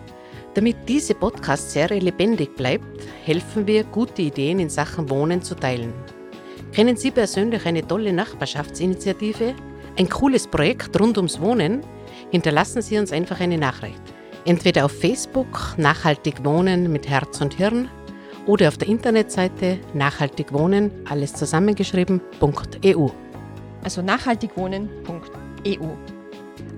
Damit 0.53 0.75
diese 0.87 1.13
Podcast-Serie 1.13 1.99
lebendig 1.99 2.55
bleibt, 2.55 2.85
helfen 3.23 3.67
wir, 3.67 3.83
gute 3.83 4.21
Ideen 4.21 4.59
in 4.59 4.69
Sachen 4.69 5.09
Wohnen 5.09 5.41
zu 5.41 5.55
teilen. 5.55 5.93
Kennen 6.75 6.97
Sie 6.97 7.09
persönlich 7.09 7.65
eine 7.65 7.87
tolle 7.87 8.11
Nachbarschaftsinitiative? 8.11 9.55
Ein 9.97 10.09
cooles 10.09 10.45
Projekt 10.45 10.99
rund 10.99 11.15
ums 11.15 11.39
Wohnen? 11.39 11.85
Hinterlassen 12.31 12.81
Sie 12.81 12.99
uns 12.99 13.13
einfach 13.13 13.39
eine 13.39 13.57
Nachricht. 13.57 14.01
Entweder 14.43 14.83
auf 14.83 14.91
Facebook 14.91 15.75
Nachhaltig 15.77 16.43
Wohnen 16.43 16.91
mit 16.91 17.07
Herz 17.07 17.39
und 17.39 17.53
Hirn 17.53 17.87
oder 18.45 18.67
auf 18.67 18.77
der 18.77 18.89
Internetseite 18.89 19.79
Nachhaltig 19.93 20.51
Wohnen, 20.51 20.91
alles 21.09 21.33
zusammengeschrieben.eu. 21.35 23.07
Also 23.81 24.01
nachhaltigwohnen.eu. 24.01 25.87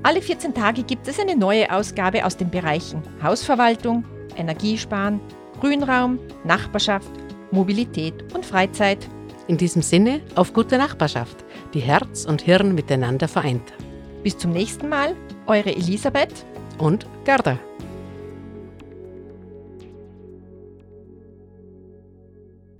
Alle 0.04 0.22
14 0.22 0.54
Tage 0.54 0.84
gibt 0.84 1.08
es 1.08 1.20
eine 1.20 1.36
neue 1.36 1.74
Ausgabe 1.74 2.24
aus 2.24 2.38
den 2.38 2.52
Bereichen 2.52 3.02
Hausverwaltung, 3.24 4.06
Energiesparen, 4.36 5.20
Grünraum, 5.60 6.20
Nachbarschaft, 6.44 7.10
Mobilität 7.50 8.14
und 8.36 8.46
Freizeit. 8.46 9.10
In 9.48 9.58
diesem 9.58 9.82
Sinne 9.82 10.22
auf 10.36 10.54
gute 10.54 10.78
Nachbarschaft, 10.78 11.46
die 11.74 11.80
Herz 11.80 12.26
und 12.26 12.42
Hirn 12.42 12.76
miteinander 12.76 13.28
vereint. 13.28 13.74
Bis 14.24 14.38
zum 14.38 14.52
nächsten 14.52 14.90
Mal, 14.90 15.16
eure 15.46 15.74
Elisabeth 15.74 16.46
und 16.80 17.06
Gerda. 17.24 17.58